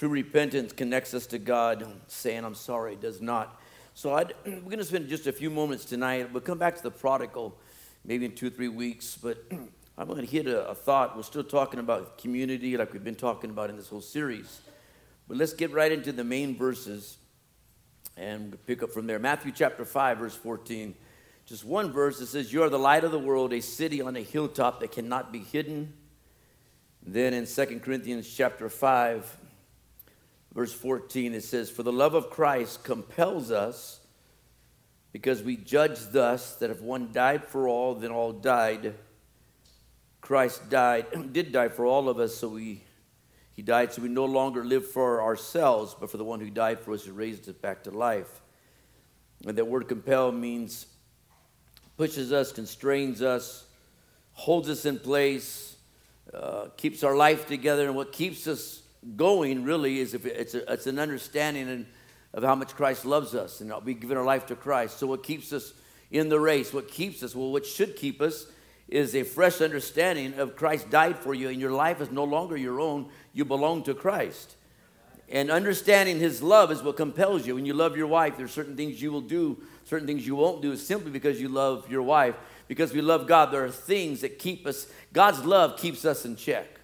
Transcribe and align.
True 0.00 0.08
repentance 0.08 0.72
connects 0.72 1.12
us 1.12 1.26
to 1.26 1.38
God. 1.38 1.86
Saying 2.06 2.42
I'm 2.42 2.54
sorry 2.54 2.96
does 2.96 3.20
not. 3.20 3.60
So 3.92 4.14
I'd, 4.14 4.32
we're 4.46 4.60
going 4.62 4.78
to 4.78 4.84
spend 4.84 5.10
just 5.10 5.26
a 5.26 5.32
few 5.32 5.50
moments 5.50 5.84
tonight. 5.84 6.32
We'll 6.32 6.40
come 6.40 6.56
back 6.56 6.74
to 6.76 6.82
the 6.82 6.90
prodigal 6.90 7.54
maybe 8.02 8.24
in 8.24 8.32
two 8.32 8.46
or 8.46 8.50
three 8.50 8.68
weeks, 8.68 9.18
but 9.22 9.44
I'm 9.98 10.08
going 10.08 10.24
to 10.24 10.26
hit 10.26 10.46
a, 10.46 10.70
a 10.70 10.74
thought. 10.74 11.18
We're 11.18 11.22
still 11.22 11.44
talking 11.44 11.80
about 11.80 12.16
community 12.16 12.78
like 12.78 12.94
we've 12.94 13.04
been 13.04 13.14
talking 13.14 13.50
about 13.50 13.68
in 13.68 13.76
this 13.76 13.90
whole 13.90 14.00
series. 14.00 14.62
But 15.28 15.36
let's 15.36 15.52
get 15.52 15.70
right 15.70 15.92
into 15.92 16.12
the 16.12 16.24
main 16.24 16.56
verses 16.56 17.18
and 18.16 18.56
pick 18.66 18.82
up 18.82 18.92
from 18.92 19.06
there. 19.06 19.18
Matthew 19.18 19.52
chapter 19.52 19.84
5, 19.84 20.16
verse 20.16 20.34
14. 20.34 20.94
Just 21.44 21.66
one 21.66 21.92
verse. 21.92 22.22
It 22.22 22.28
says, 22.28 22.54
You 22.54 22.62
are 22.62 22.70
the 22.70 22.78
light 22.78 23.04
of 23.04 23.12
the 23.12 23.18
world, 23.18 23.52
a 23.52 23.60
city 23.60 24.00
on 24.00 24.16
a 24.16 24.22
hilltop 24.22 24.80
that 24.80 24.92
cannot 24.92 25.30
be 25.30 25.40
hidden. 25.40 25.92
Then 27.02 27.34
in 27.34 27.44
2 27.44 27.80
Corinthians 27.80 28.32
chapter 28.34 28.70
5, 28.70 29.39
verse 30.52 30.72
14, 30.72 31.34
it 31.34 31.44
says, 31.44 31.70
For 31.70 31.82
the 31.82 31.92
love 31.92 32.14
of 32.14 32.30
Christ 32.30 32.84
compels 32.84 33.50
us, 33.50 34.00
because 35.12 35.42
we 35.42 35.56
judge 35.56 35.98
thus 36.12 36.54
that 36.56 36.70
if 36.70 36.80
one 36.80 37.12
died 37.12 37.44
for 37.44 37.66
all, 37.66 37.94
then 37.94 38.10
all 38.10 38.32
died. 38.32 38.94
Christ 40.20 40.70
died, 40.70 41.06
did 41.32 41.52
die 41.52 41.68
for 41.68 41.84
all 41.84 42.08
of 42.08 42.18
us, 42.18 42.36
so 42.36 42.48
we 42.48 42.82
he 43.60 43.62
died 43.62 43.92
so 43.92 44.00
we 44.00 44.08
no 44.08 44.24
longer 44.24 44.64
live 44.64 44.90
for 44.90 45.20
ourselves, 45.20 45.94
but 46.00 46.10
for 46.10 46.16
the 46.16 46.24
one 46.24 46.40
who 46.40 46.48
died 46.48 46.80
for 46.80 46.94
us 46.94 47.04
who 47.04 47.12
raised 47.12 47.46
us 47.46 47.54
back 47.54 47.82
to 47.84 47.90
life. 47.90 48.40
And 49.46 49.58
that 49.58 49.66
word 49.66 49.86
compel 49.86 50.32
means 50.32 50.86
pushes 51.98 52.32
us, 52.32 52.52
constrains 52.52 53.20
us, 53.20 53.66
holds 54.32 54.70
us 54.70 54.86
in 54.86 54.98
place, 54.98 55.76
uh, 56.32 56.68
keeps 56.78 57.04
our 57.04 57.14
life 57.14 57.46
together. 57.46 57.86
And 57.86 57.94
what 57.94 58.12
keeps 58.12 58.46
us 58.46 58.79
going 59.16 59.64
really 59.64 59.98
is 59.98 60.14
if 60.14 60.26
it's, 60.26 60.54
a, 60.54 60.72
it's 60.72 60.86
an 60.86 60.98
understanding 60.98 61.86
of 62.32 62.42
how 62.42 62.54
much 62.54 62.74
Christ 62.74 63.04
loves 63.04 63.34
us 63.34 63.60
and 63.60 63.72
we 63.84 63.94
giving 63.94 64.16
our 64.16 64.24
life 64.24 64.46
to 64.46 64.56
Christ. 64.56 64.98
So 64.98 65.06
what 65.06 65.22
keeps 65.22 65.52
us 65.52 65.72
in 66.10 66.28
the 66.28 66.38
race? 66.38 66.72
What 66.72 66.90
keeps 66.90 67.22
us? 67.22 67.34
Well, 67.34 67.50
what 67.50 67.66
should 67.66 67.96
keep 67.96 68.20
us 68.20 68.46
is 68.88 69.14
a 69.14 69.22
fresh 69.22 69.60
understanding 69.60 70.34
of 70.34 70.56
Christ 70.56 70.90
died 70.90 71.18
for 71.18 71.32
you 71.32 71.48
and 71.48 71.60
your 71.60 71.72
life 71.72 72.00
is 72.00 72.10
no 72.10 72.24
longer 72.24 72.56
your 72.56 72.80
own. 72.80 73.08
You 73.32 73.44
belong 73.44 73.84
to 73.84 73.94
Christ. 73.94 74.56
And 75.28 75.50
understanding 75.50 76.18
his 76.18 76.42
love 76.42 76.72
is 76.72 76.82
what 76.82 76.96
compels 76.96 77.46
you. 77.46 77.54
When 77.54 77.64
you 77.64 77.72
love 77.72 77.96
your 77.96 78.08
wife, 78.08 78.36
there's 78.36 78.50
certain 78.50 78.76
things 78.76 79.00
you 79.00 79.12
will 79.12 79.20
do, 79.20 79.62
certain 79.84 80.06
things 80.06 80.26
you 80.26 80.34
won't 80.34 80.60
do 80.60 80.76
simply 80.76 81.12
because 81.12 81.40
you 81.40 81.48
love 81.48 81.88
your 81.88 82.02
wife. 82.02 82.34
Because 82.66 82.92
we 82.92 83.00
love 83.00 83.28
God, 83.28 83.52
there 83.52 83.64
are 83.64 83.70
things 83.70 84.22
that 84.22 84.40
keep 84.40 84.66
us, 84.66 84.88
God's 85.12 85.44
love 85.44 85.78
keeps 85.78 86.04
us 86.04 86.24
in 86.24 86.34
check. 86.34 86.79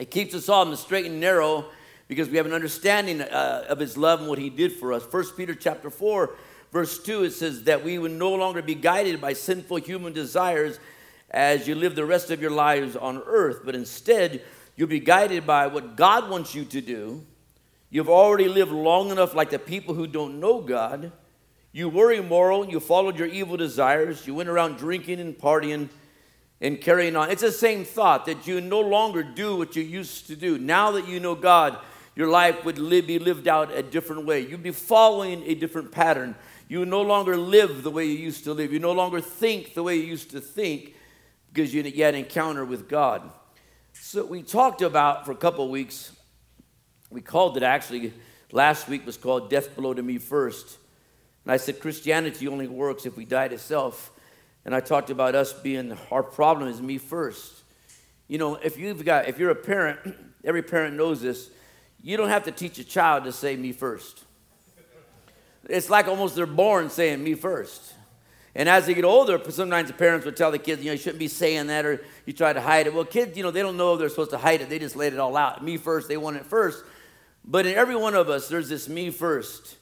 It 0.00 0.10
keeps 0.10 0.34
us 0.34 0.48
all 0.48 0.62
in 0.62 0.70
the 0.70 0.76
straight 0.76 1.06
and 1.06 1.20
narrow 1.20 1.66
because 2.08 2.28
we 2.28 2.38
have 2.38 2.46
an 2.46 2.54
understanding 2.54 3.20
uh, 3.20 3.66
of 3.68 3.78
his 3.78 3.96
love 3.96 4.20
and 4.20 4.28
what 4.28 4.38
he 4.38 4.48
did 4.48 4.72
for 4.72 4.92
us. 4.92 5.04
First 5.04 5.36
Peter 5.36 5.54
chapter 5.54 5.90
4 5.90 6.34
verse 6.72 7.02
2, 7.02 7.24
it 7.24 7.32
says 7.32 7.64
that 7.64 7.84
we 7.84 7.98
would 7.98 8.12
no 8.12 8.34
longer 8.34 8.62
be 8.62 8.74
guided 8.74 9.20
by 9.20 9.32
sinful 9.32 9.76
human 9.78 10.12
desires 10.12 10.78
as 11.30 11.68
you 11.68 11.74
live 11.74 11.94
the 11.94 12.04
rest 12.04 12.30
of 12.30 12.40
your 12.40 12.50
lives 12.50 12.96
on 12.96 13.22
earth, 13.26 13.60
but 13.64 13.74
instead, 13.74 14.42
you'll 14.76 14.88
be 14.88 15.00
guided 15.00 15.46
by 15.46 15.66
what 15.66 15.96
God 15.96 16.30
wants 16.30 16.54
you 16.54 16.64
to 16.64 16.80
do. 16.80 17.24
You've 17.90 18.08
already 18.08 18.48
lived 18.48 18.72
long 18.72 19.10
enough 19.10 19.34
like 19.34 19.50
the 19.50 19.58
people 19.58 19.94
who 19.94 20.06
don't 20.06 20.40
know 20.40 20.60
God. 20.60 21.12
You 21.72 21.88
were 21.88 22.12
immoral, 22.12 22.68
you 22.68 22.80
followed 22.80 23.18
your 23.18 23.28
evil 23.28 23.56
desires, 23.56 24.26
you 24.26 24.34
went 24.34 24.48
around 24.48 24.78
drinking 24.78 25.20
and 25.20 25.36
partying 25.36 25.88
and 26.60 26.80
carrying 26.80 27.16
on. 27.16 27.30
It's 27.30 27.42
the 27.42 27.52
same 27.52 27.84
thought 27.84 28.26
that 28.26 28.46
you 28.46 28.60
no 28.60 28.80
longer 28.80 29.22
do 29.22 29.56
what 29.56 29.76
you 29.76 29.82
used 29.82 30.26
to 30.26 30.36
do. 30.36 30.58
Now 30.58 30.90
that 30.92 31.08
you 31.08 31.20
know 31.20 31.34
God, 31.34 31.78
your 32.14 32.28
life 32.28 32.64
would 32.64 32.78
live, 32.78 33.06
be 33.06 33.18
lived 33.18 33.48
out 33.48 33.74
a 33.74 33.82
different 33.82 34.26
way. 34.26 34.40
You'd 34.40 34.62
be 34.62 34.72
following 34.72 35.42
a 35.46 35.54
different 35.54 35.90
pattern. 35.90 36.34
You 36.68 36.84
no 36.84 37.02
longer 37.02 37.36
live 37.36 37.82
the 37.82 37.90
way 37.90 38.04
you 38.04 38.18
used 38.18 38.44
to 38.44 38.52
live. 38.52 38.72
You 38.72 38.78
no 38.78 38.92
longer 38.92 39.20
think 39.20 39.74
the 39.74 39.82
way 39.82 39.96
you 39.96 40.02
used 40.02 40.30
to 40.32 40.40
think 40.40 40.94
because 41.52 41.74
you 41.74 41.82
had 41.82 42.14
an 42.14 42.20
encounter 42.20 42.64
with 42.64 42.88
God. 42.88 43.28
So 43.92 44.24
we 44.24 44.42
talked 44.42 44.82
about 44.82 45.24
for 45.24 45.32
a 45.32 45.36
couple 45.36 45.64
of 45.64 45.70
weeks, 45.70 46.12
we 47.10 47.20
called 47.20 47.56
it 47.56 47.62
actually, 47.62 48.12
last 48.52 48.88
week 48.88 49.04
was 49.04 49.16
called 49.16 49.50
Death 49.50 49.74
Blow 49.74 49.94
to 49.94 50.02
Me 50.02 50.18
First. 50.18 50.78
And 51.44 51.52
I 51.52 51.56
said 51.56 51.80
Christianity 51.80 52.46
only 52.46 52.68
works 52.68 53.06
if 53.06 53.16
we 53.16 53.24
die 53.24 53.48
to 53.48 53.58
self. 53.58 54.12
And 54.64 54.74
I 54.74 54.80
talked 54.80 55.10
about 55.10 55.34
us 55.34 55.52
being, 55.52 55.96
our 56.10 56.22
problem 56.22 56.68
is 56.68 56.80
me 56.80 56.98
first. 56.98 57.62
You 58.28 58.38
know, 58.38 58.56
if 58.56 58.78
you've 58.78 59.04
got, 59.04 59.28
if 59.28 59.38
you're 59.38 59.50
a 59.50 59.54
parent, 59.54 60.00
every 60.44 60.62
parent 60.62 60.96
knows 60.96 61.20
this, 61.20 61.50
you 62.02 62.16
don't 62.16 62.28
have 62.28 62.44
to 62.44 62.52
teach 62.52 62.78
a 62.78 62.84
child 62.84 63.24
to 63.24 63.32
say 63.32 63.56
me 63.56 63.72
first. 63.72 64.24
It's 65.68 65.90
like 65.90 66.08
almost 66.08 66.36
they're 66.36 66.46
born 66.46 66.90
saying 66.90 67.22
me 67.22 67.34
first. 67.34 67.94
And 68.54 68.68
as 68.68 68.86
they 68.86 68.94
get 68.94 69.04
older, 69.04 69.40
sometimes 69.50 69.88
the 69.88 69.94
parents 69.94 70.26
would 70.26 70.36
tell 70.36 70.50
the 70.50 70.58
kids, 70.58 70.82
you 70.82 70.86
know, 70.86 70.92
you 70.92 70.98
shouldn't 70.98 71.20
be 71.20 71.28
saying 71.28 71.68
that 71.68 71.86
or 71.86 72.04
you 72.26 72.32
try 72.32 72.52
to 72.52 72.60
hide 72.60 72.86
it. 72.86 72.94
Well, 72.94 73.04
kids, 73.04 73.36
you 73.36 73.42
know, 73.42 73.50
they 73.50 73.62
don't 73.62 73.76
know 73.76 73.96
they're 73.96 74.08
supposed 74.08 74.30
to 74.30 74.38
hide 74.38 74.60
it. 74.60 74.68
They 74.68 74.78
just 74.78 74.96
let 74.96 75.12
it 75.12 75.18
all 75.20 75.36
out. 75.36 75.62
Me 75.62 75.76
first, 75.76 76.08
they 76.08 76.16
want 76.16 76.36
it 76.36 76.46
first. 76.46 76.82
But 77.44 77.66
in 77.66 77.74
every 77.76 77.94
one 77.94 78.14
of 78.14 78.28
us, 78.28 78.48
there's 78.48 78.68
this 78.68 78.88
me 78.88 79.10
first. 79.10 79.76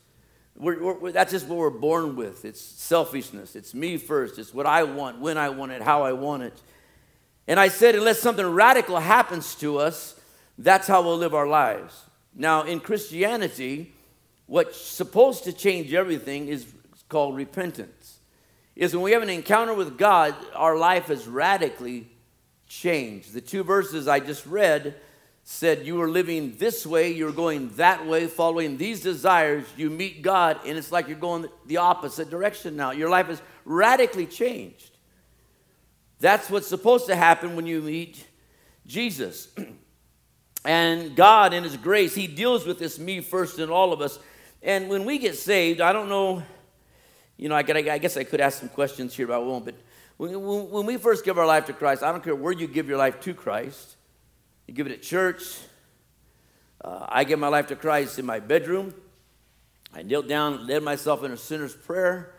We're, 0.58 0.94
we're, 0.94 1.12
that's 1.12 1.32
just 1.32 1.46
what 1.46 1.58
we're 1.58 1.70
born 1.70 2.16
with. 2.16 2.44
It's 2.44 2.60
selfishness. 2.60 3.54
It's 3.56 3.74
me 3.74 3.96
first. 3.96 4.38
It's 4.38 4.52
what 4.52 4.66
I 4.66 4.82
want, 4.82 5.20
when 5.20 5.38
I 5.38 5.50
want 5.50 5.72
it, 5.72 5.82
how 5.82 6.02
I 6.02 6.12
want 6.12 6.42
it. 6.42 6.60
And 7.46 7.58
I 7.60 7.68
said, 7.68 7.94
unless 7.94 8.18
something 8.18 8.46
radical 8.46 8.98
happens 8.98 9.54
to 9.56 9.78
us, 9.78 10.18
that's 10.58 10.86
how 10.86 11.02
we'll 11.02 11.16
live 11.16 11.34
our 11.34 11.46
lives. 11.46 12.02
Now, 12.34 12.64
in 12.64 12.80
Christianity, 12.80 13.92
What's 14.48 14.80
supposed 14.80 15.44
to 15.44 15.52
change 15.52 15.92
everything 15.92 16.48
is 16.48 16.66
called 17.10 17.36
repentance. 17.36 18.18
Is 18.74 18.94
when 18.94 19.02
we 19.02 19.12
have 19.12 19.22
an 19.22 19.28
encounter 19.28 19.74
with 19.74 19.98
God, 19.98 20.34
our 20.54 20.74
life 20.78 21.10
is 21.10 21.28
radically 21.28 22.08
changed. 22.66 23.34
The 23.34 23.42
two 23.42 23.62
verses 23.62 24.08
I 24.08 24.20
just 24.20 24.46
read 24.46 24.94
said 25.50 25.86
you 25.86 25.98
are 26.02 26.10
living 26.10 26.54
this 26.58 26.84
way, 26.84 27.10
you're 27.10 27.32
going 27.32 27.70
that 27.76 28.06
way, 28.06 28.26
following 28.26 28.76
these 28.76 29.00
desires, 29.00 29.64
you 29.78 29.88
meet 29.88 30.20
God, 30.20 30.60
and 30.66 30.76
it's 30.76 30.92
like 30.92 31.08
you're 31.08 31.16
going 31.16 31.46
the 31.64 31.78
opposite 31.78 32.28
direction 32.28 32.76
now. 32.76 32.90
Your 32.90 33.08
life 33.08 33.30
is 33.30 33.40
radically 33.64 34.26
changed. 34.26 34.90
That's 36.20 36.50
what's 36.50 36.66
supposed 36.66 37.06
to 37.06 37.16
happen 37.16 37.56
when 37.56 37.66
you 37.66 37.80
meet 37.80 38.26
Jesus. 38.86 39.48
and 40.66 41.16
God, 41.16 41.54
in 41.54 41.64
His 41.64 41.78
grace, 41.78 42.14
He 42.14 42.26
deals 42.26 42.66
with 42.66 42.78
this 42.78 42.98
me 42.98 43.22
first 43.22 43.58
in 43.58 43.70
all 43.70 43.94
of 43.94 44.02
us. 44.02 44.18
And 44.62 44.90
when 44.90 45.06
we 45.06 45.16
get 45.16 45.34
saved, 45.34 45.80
I 45.80 45.94
don't 45.94 46.10
know, 46.10 46.42
you 47.38 47.48
know, 47.48 47.54
I, 47.54 47.62
guess 47.62 48.18
I 48.18 48.24
could 48.24 48.42
ask 48.42 48.60
some 48.60 48.68
questions 48.68 49.16
here, 49.16 49.26
but 49.26 49.36
I 49.36 49.38
won't. 49.38 49.64
But 49.64 49.76
when 50.18 50.84
we 50.84 50.98
first 50.98 51.24
give 51.24 51.38
our 51.38 51.46
life 51.46 51.64
to 51.66 51.72
Christ, 51.72 52.02
I 52.02 52.12
don't 52.12 52.22
care 52.22 52.34
where 52.34 52.52
you 52.52 52.66
give 52.66 52.86
your 52.86 52.98
life 52.98 53.18
to 53.20 53.32
Christ. 53.32 53.94
You 54.68 54.74
give 54.74 54.86
it 54.86 54.92
at 54.92 55.02
church. 55.02 55.42
Uh, 56.84 57.06
I 57.08 57.24
gave 57.24 57.38
my 57.38 57.48
life 57.48 57.68
to 57.68 57.76
Christ 57.76 58.18
in 58.18 58.26
my 58.26 58.38
bedroom. 58.38 58.94
I 59.94 60.02
knelt 60.02 60.28
down, 60.28 60.66
led 60.66 60.82
myself 60.82 61.24
in 61.24 61.32
a 61.32 61.36
sinner's 61.38 61.74
prayer. 61.74 62.34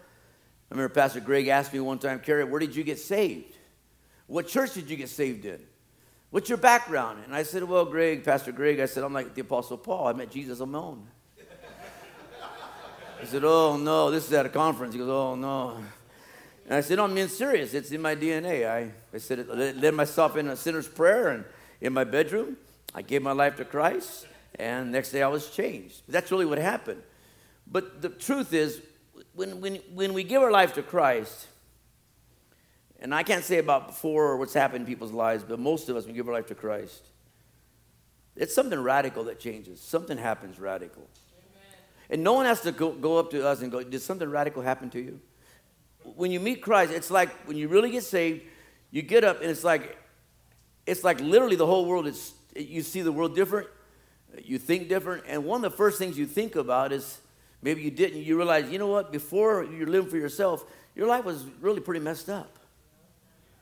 I 0.70 0.76
remember 0.76 0.94
Pastor 0.94 1.20
Greg 1.20 1.48
asked 1.48 1.74
me 1.74 1.80
one 1.80 1.98
time, 1.98 2.20
Kerry, 2.20 2.44
where 2.44 2.60
did 2.60 2.76
you 2.76 2.84
get 2.84 3.00
saved? 3.00 3.58
What 4.28 4.48
church 4.48 4.76
did 4.76 4.92
you 4.92 4.96
get 4.96 5.10
saved 5.10 5.44
in? 5.46 5.60
What's 6.30 6.48
your 6.48 6.60
background? 6.60 7.24
And 7.26 7.36
I 7.36 7.42
said, 7.42 7.64
Well, 7.64 7.86
Greg, 7.86 8.24
Pastor 8.24 8.52
Greg, 8.52 8.80
I 8.80 8.86
said, 8.86 9.04
I'm 9.04 9.12
like 9.14 9.34
the 9.34 9.42
Apostle 9.42 9.80
Paul. 9.80 10.08
I 10.08 10.14
met 10.14 10.30
Jesus 10.30 10.60
alone. 10.60 11.08
He 13.20 13.26
said, 13.26 13.44
Oh, 13.44 13.76
no, 13.76 14.12
this 14.12 14.28
is 14.28 14.34
at 14.34 14.46
a 14.46 14.50
conference. 14.50 14.94
He 14.94 15.00
goes, 15.00 15.10
Oh, 15.10 15.34
no. 15.34 15.84
And 16.66 16.76
I 16.76 16.82
said, 16.82 16.98
No, 16.98 17.06
I'm 17.06 17.16
being 17.16 17.28
serious. 17.28 17.74
It's 17.74 17.90
in 17.90 18.04
my 18.04 18.16
DNA. 18.16 18.70
I, 18.70 18.92
I 19.12 19.18
said, 19.18 19.48
I 19.52 19.72
led 19.72 19.96
myself 19.96 20.38
in 20.38 20.48
a 20.48 20.56
sinner's 20.56 20.88
prayer 20.88 21.30
and 21.30 21.44
in 21.82 21.94
my 21.94 22.04
bedroom. 22.04 22.58
I 22.94 23.02
gave 23.02 23.22
my 23.22 23.32
life 23.32 23.56
to 23.58 23.66
Christ, 23.66 24.28
and 24.56 24.92
next 24.92 25.12
day 25.12 25.22
I 25.22 25.28
was 25.28 25.50
changed. 25.50 26.02
That's 26.08 26.32
really 26.32 26.46
what 26.46 26.58
happened. 26.58 27.04
But 27.68 28.02
the 28.02 28.10
truth 28.10 28.54
is, 28.54 28.82
when, 29.34 29.62
when, 29.62 29.76
when 29.94 30.14
we 30.14 30.24
give 30.24 30.42
our 30.42 30.52
life 30.52 30.74
to 30.74 30.82
Christ, 30.82 31.48
and 33.00 33.14
I 33.14 33.24
can't 33.24 33.44
say 33.44 33.60
about 33.60 33.88
before 33.88 34.26
or 34.26 34.38
what's 34.38 34.54
happened 34.54 34.82
in 34.82 34.88
people's 34.88 35.12
lives, 35.12 35.44
but 35.44 35.60
most 35.60 35.88
of 35.88 35.96
us, 35.96 36.04
when 36.04 36.14
we 36.14 36.18
give 36.18 36.28
our 36.28 36.34
life 36.34 36.48
to 36.48 36.56
Christ, 36.56 37.06
it's 38.36 38.54
something 38.54 38.80
radical 38.80 39.26
that 39.26 39.40
changes. 39.40 39.80
Something 39.82 40.18
happens 40.18 40.60
radical. 40.60 41.08
And 42.10 42.24
no 42.24 42.34
one 42.34 42.46
has 42.46 42.62
to 42.62 42.72
go, 42.72 42.92
go 42.92 43.18
up 43.18 43.30
to 43.32 43.46
us 43.46 43.62
and 43.62 43.72
go, 43.72 43.84
Did 43.84 44.02
something 44.02 44.30
radical 44.30 44.64
happen 44.64 44.90
to 44.92 45.00
you? 45.00 45.20
When 46.04 46.32
you 46.32 46.40
meet 46.40 46.62
Christ, 46.62 46.92
it's 46.92 47.12
like 47.12 47.30
when 47.48 47.56
you 47.56 47.68
really 47.68 47.92
get 47.92 48.04
saved, 48.04 48.44
you 48.90 49.02
get 49.02 49.24
up 49.24 49.42
and 49.42 49.52
it's 49.52 49.64
like, 49.64 49.98
it's 50.86 51.04
like 51.04 51.20
literally 51.20 51.56
the 51.56 51.66
whole 51.66 51.86
world 51.86 52.08
is, 52.08 52.34
you 52.56 52.82
see 52.82 53.02
the 53.02 53.12
world 53.12 53.36
different, 53.36 53.68
you 54.44 54.58
think 54.58 54.90
different. 54.90 55.24
And 55.28 55.46
one 55.46 55.64
of 55.64 55.72
the 55.72 55.78
first 55.78 55.98
things 55.98 56.18
you 56.18 56.26
think 56.26 56.56
about 56.56 56.92
is 56.92 57.20
maybe 57.62 57.82
you 57.82 57.92
didn't, 57.92 58.24
you 58.24 58.38
realize, 58.38 58.70
you 58.70 58.80
know 58.80 58.88
what, 58.88 59.12
before 59.12 59.64
you're 59.64 59.88
living 59.88 60.10
for 60.10 60.18
yourself, 60.18 60.66
your 60.96 61.08
life 61.08 61.26
was 61.26 61.46
really 61.62 61.82
pretty 61.82 62.00
messed 62.00 62.30
up. 62.30 62.60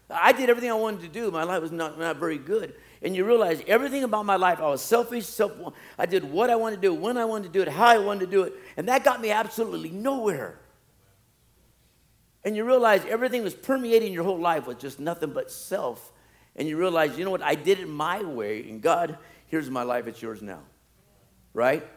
I 0.09 0.31
did 0.31 0.49
everything 0.49 0.71
I 0.71 0.75
wanted 0.75 1.01
to 1.01 1.09
do. 1.09 1.29
My 1.31 1.43
life 1.43 1.61
was 1.61 1.71
not, 1.71 1.99
not 1.99 2.15
very 2.17 2.37
good. 2.37 2.73
And 3.01 3.15
you 3.15 3.25
realize 3.25 3.61
everything 3.67 4.03
about 4.03 4.25
my 4.25 4.37
life, 4.37 4.59
I 4.59 4.67
was 4.67 4.81
selfish, 4.81 5.25
self 5.25 5.51
I 5.99 6.05
did 6.05 6.23
what 6.23 6.49
I 6.49 6.55
wanted 6.55 6.77
to 6.77 6.81
do, 6.81 6.93
when 6.93 7.17
I 7.17 7.25
wanted 7.25 7.47
to 7.47 7.53
do 7.53 7.61
it, 7.61 7.67
how 7.67 7.87
I 7.87 7.99
wanted 7.99 8.25
to 8.25 8.31
do 8.31 8.43
it, 8.43 8.53
and 8.77 8.87
that 8.87 9.03
got 9.03 9.21
me 9.21 9.31
absolutely 9.31 9.89
nowhere. 9.89 10.57
And 12.43 12.55
you 12.55 12.63
realize 12.63 13.03
everything 13.05 13.43
was 13.43 13.53
permeating 13.53 14.13
your 14.13 14.23
whole 14.23 14.39
life 14.39 14.65
was 14.65 14.77
just 14.77 14.99
nothing 14.99 15.31
but 15.31 15.51
self. 15.51 16.11
And 16.57 16.67
you 16.67 16.77
realize, 16.77 17.17
you 17.17 17.23
know 17.23 17.31
what, 17.31 17.43
I 17.43 17.55
did 17.55 17.79
it 17.79 17.87
my 17.87 18.23
way, 18.23 18.67
and 18.67 18.81
God, 18.81 19.17
here's 19.47 19.69
my 19.69 19.83
life, 19.83 20.07
it's 20.07 20.21
yours 20.21 20.41
now. 20.41 20.61
Right? 21.53 21.87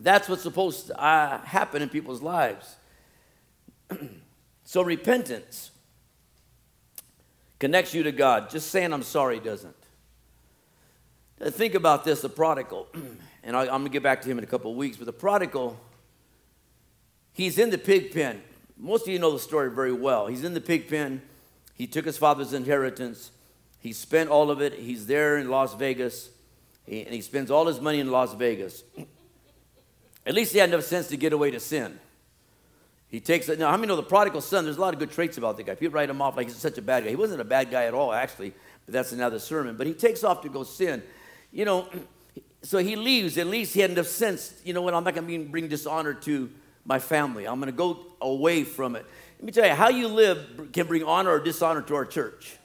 That's 0.00 0.28
what's 0.28 0.42
supposed 0.42 0.88
to 0.88 1.00
uh, 1.00 1.38
happen 1.44 1.82
in 1.82 1.88
people's 1.88 2.22
lives. 2.22 2.76
so 4.64 4.82
repentance 4.82 5.70
connects 7.58 7.94
you 7.94 8.02
to 8.02 8.12
God. 8.12 8.50
Just 8.50 8.70
saying 8.70 8.92
I'm 8.92 9.02
sorry 9.02 9.40
doesn't. 9.40 9.76
Think 11.40 11.74
about 11.74 12.04
this 12.04 12.20
the 12.20 12.28
prodigal, 12.28 12.88
and 13.42 13.56
I, 13.56 13.62
am 13.62 13.68
going 13.68 13.84
to 13.84 13.88
get 13.90 14.02
back 14.02 14.22
to 14.22 14.28
him 14.28 14.38
in 14.38 14.44
a 14.44 14.46
couple 14.46 14.70
of 14.70 14.76
weeks, 14.76 14.96
but 14.96 15.06
the 15.06 15.12
prodigal, 15.12 15.78
he's 17.32 17.58
in 17.58 17.70
the 17.70 17.78
pig 17.78 18.12
pen. 18.12 18.40
Most 18.76 19.06
of 19.06 19.12
you 19.12 19.18
know 19.18 19.32
the 19.32 19.38
story 19.38 19.70
very 19.70 19.92
well. 19.92 20.26
He's 20.26 20.44
in 20.44 20.54
the 20.54 20.60
pig 20.60 20.88
pen. 20.88 21.22
He 21.74 21.86
took 21.86 22.04
his 22.04 22.16
father's 22.16 22.52
inheritance. 22.52 23.30
He 23.84 23.92
spent 23.92 24.30
all 24.30 24.50
of 24.50 24.62
it. 24.62 24.72
He's 24.72 25.06
there 25.06 25.36
in 25.36 25.50
Las 25.50 25.74
Vegas, 25.74 26.30
and 26.88 27.08
he 27.08 27.20
spends 27.20 27.50
all 27.50 27.66
his 27.66 27.82
money 27.82 28.00
in 28.00 28.10
Las 28.10 28.32
Vegas. 28.32 28.82
At 30.24 30.34
least 30.34 30.54
he 30.54 30.58
had 30.58 30.70
enough 30.70 30.84
sense 30.84 31.08
to 31.08 31.18
get 31.18 31.34
away 31.34 31.50
to 31.50 31.60
sin. 31.60 32.00
He 33.08 33.20
takes 33.20 33.46
it. 33.50 33.58
Now, 33.58 33.70
how 33.70 33.76
many 33.76 33.88
know 33.88 33.96
the 33.96 34.02
prodigal 34.02 34.40
son? 34.40 34.64
There's 34.64 34.78
a 34.78 34.80
lot 34.80 34.94
of 34.94 35.00
good 35.00 35.10
traits 35.10 35.36
about 35.36 35.58
the 35.58 35.64
guy. 35.64 35.74
People 35.74 35.96
write 35.96 36.08
him 36.08 36.22
off 36.22 36.34
like 36.34 36.46
he's 36.46 36.56
such 36.56 36.78
a 36.78 36.82
bad 36.82 37.04
guy. 37.04 37.10
He 37.10 37.16
wasn't 37.16 37.42
a 37.42 37.44
bad 37.44 37.70
guy 37.70 37.84
at 37.84 37.92
all, 37.92 38.10
actually, 38.14 38.54
but 38.86 38.94
that's 38.94 39.12
another 39.12 39.38
sermon. 39.38 39.76
But 39.76 39.86
he 39.86 39.92
takes 39.92 40.24
off 40.24 40.40
to 40.40 40.48
go 40.48 40.62
sin. 40.62 41.02
You 41.52 41.66
know, 41.66 41.86
so 42.62 42.78
he 42.78 42.96
leaves. 42.96 43.36
At 43.36 43.48
least 43.48 43.74
he 43.74 43.80
had 43.80 43.90
enough 43.90 44.06
sense. 44.06 44.62
You 44.64 44.72
know 44.72 44.80
what? 44.80 44.94
I'm 44.94 45.04
not 45.04 45.14
going 45.14 45.28
to 45.28 45.50
bring 45.50 45.68
dishonor 45.68 46.14
to 46.14 46.50
my 46.86 46.98
family. 46.98 47.46
I'm 47.46 47.60
going 47.60 47.70
to 47.70 47.76
go 47.76 47.98
away 48.22 48.64
from 48.64 48.96
it. 48.96 49.04
Let 49.40 49.44
me 49.44 49.52
tell 49.52 49.66
you, 49.66 49.74
how 49.74 49.90
you 49.90 50.08
live 50.08 50.70
can 50.72 50.86
bring 50.86 51.04
honor 51.04 51.32
or 51.32 51.40
dishonor 51.40 51.82
to 51.82 51.94
our 51.96 52.06
church. 52.06 52.56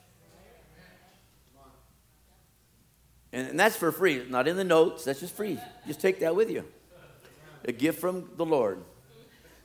And, 3.31 3.59
that's 3.59 3.75
for 3.75 3.91
free, 3.91 4.25
not 4.29 4.47
in 4.47 4.57
the 4.57 4.63
notes. 4.63 5.05
That's 5.05 5.19
just 5.19 5.35
free. 5.35 5.59
Just 5.87 5.99
take 5.99 6.19
that 6.19 6.35
with 6.35 6.49
you 6.49 6.65
a 7.65 7.71
gift 7.71 7.99
from 7.99 8.29
the 8.37 8.45
Lord. 8.45 8.81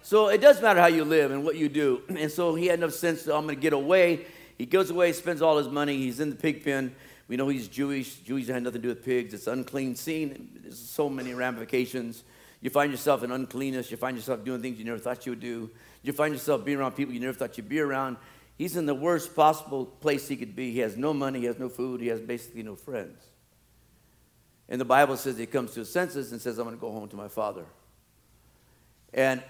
So 0.02 0.28
it 0.28 0.40
does 0.40 0.60
matter 0.60 0.80
how 0.80 0.88
you 0.88 1.04
live 1.04 1.30
and 1.30 1.44
what 1.44 1.56
you 1.56 1.68
do. 1.68 2.02
And 2.08 2.30
so 2.30 2.54
he 2.54 2.66
had 2.66 2.78
enough 2.78 2.92
sense 2.92 3.24
to, 3.24 3.34
I'm 3.34 3.44
going 3.44 3.54
to 3.54 3.60
get 3.60 3.72
away. 3.72 4.26
He 4.58 4.66
goes 4.66 4.90
away, 4.90 5.12
spends 5.12 5.40
all 5.40 5.58
his 5.58 5.68
money. 5.68 5.96
He's 5.96 6.20
in 6.20 6.30
the 6.30 6.36
pig 6.36 6.64
pen. 6.64 6.94
We 7.26 7.36
know 7.36 7.48
he's 7.48 7.68
Jewish. 7.68 8.16
Jews 8.16 8.48
had 8.48 8.62
nothing 8.62 8.82
to 8.82 8.88
do 8.88 8.88
with 8.88 9.04
pigs. 9.04 9.32
It's 9.32 9.46
unclean 9.46 9.96
scene. 9.96 10.50
There's 10.62 10.78
so 10.78 11.08
many 11.08 11.32
ramifications. 11.32 12.24
You 12.60 12.70
find 12.70 12.90
yourself 12.92 13.22
in 13.22 13.30
uncleanness. 13.30 13.90
You 13.90 13.96
find 13.96 14.16
yourself 14.16 14.44
doing 14.44 14.60
things 14.60 14.78
you 14.78 14.84
never 14.84 14.98
thought 14.98 15.24
you 15.24 15.32
would 15.32 15.40
do. 15.40 15.70
You 16.02 16.12
find 16.12 16.34
yourself 16.34 16.64
being 16.64 16.78
around 16.78 16.92
people 16.92 17.14
you 17.14 17.20
never 17.20 17.32
thought 17.32 17.56
you'd 17.56 17.68
be 17.68 17.80
around. 17.80 18.18
He's 18.58 18.76
in 18.76 18.86
the 18.86 18.94
worst 18.94 19.34
possible 19.34 19.86
place 19.86 20.28
he 20.28 20.36
could 20.36 20.54
be. 20.54 20.72
He 20.72 20.80
has 20.80 20.96
no 20.96 21.14
money. 21.14 21.40
He 21.40 21.46
has 21.46 21.58
no 21.58 21.68
food. 21.68 22.00
He 22.00 22.08
has 22.08 22.20
basically 22.20 22.62
no 22.62 22.76
friends. 22.76 23.18
And 24.68 24.80
the 24.80 24.84
Bible 24.84 25.16
says 25.16 25.36
he 25.36 25.46
comes 25.46 25.72
to 25.74 25.80
his 25.80 25.92
senses 25.92 26.32
and 26.32 26.40
says, 26.40 26.58
I'm 26.58 26.64
going 26.64 26.76
to 26.76 26.80
go 26.80 26.90
home 26.90 27.08
to 27.08 27.16
my 27.16 27.28
father. 27.28 27.64
And, 29.12 29.42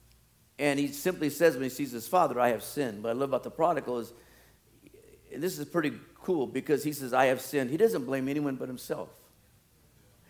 and 0.58 0.78
he 0.78 0.88
simply 0.88 1.30
says 1.30 1.54
when 1.54 1.64
he 1.64 1.68
sees 1.68 1.92
his 1.92 2.08
father, 2.08 2.40
I 2.40 2.48
have 2.48 2.62
sinned. 2.62 3.02
What 3.02 3.10
I 3.10 3.12
love 3.12 3.30
about 3.30 3.44
the 3.44 3.50
prodigal 3.50 3.98
is, 3.98 4.12
this 5.34 5.58
is 5.58 5.66
pretty 5.66 5.92
cool 6.22 6.46
because 6.46 6.84
he 6.84 6.92
says, 6.92 7.12
I 7.12 7.26
have 7.26 7.40
sinned. 7.40 7.70
He 7.70 7.76
doesn't 7.76 8.04
blame 8.04 8.28
anyone 8.28 8.56
but 8.56 8.68
himself. 8.68 9.08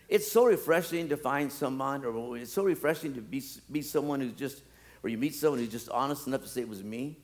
It's 0.09 0.31
so 0.31 0.45
refreshing 0.45 1.09
to 1.09 1.17
find 1.17 1.51
someone, 1.51 2.05
or 2.05 2.37
it's 2.37 2.53
so 2.53 2.63
refreshing 2.63 3.13
to 3.15 3.21
be, 3.21 3.41
be 3.71 3.81
someone 3.81 4.19
who's 4.19 4.33
just, 4.33 4.61
or 5.01 5.09
you 5.09 5.17
meet 5.17 5.33
someone 5.33 5.59
who's 5.59 5.69
just 5.69 5.89
honest 5.89 6.27
enough 6.27 6.41
to 6.41 6.47
say 6.47 6.61
it 6.61 6.69
was 6.69 6.83
me. 6.83 7.17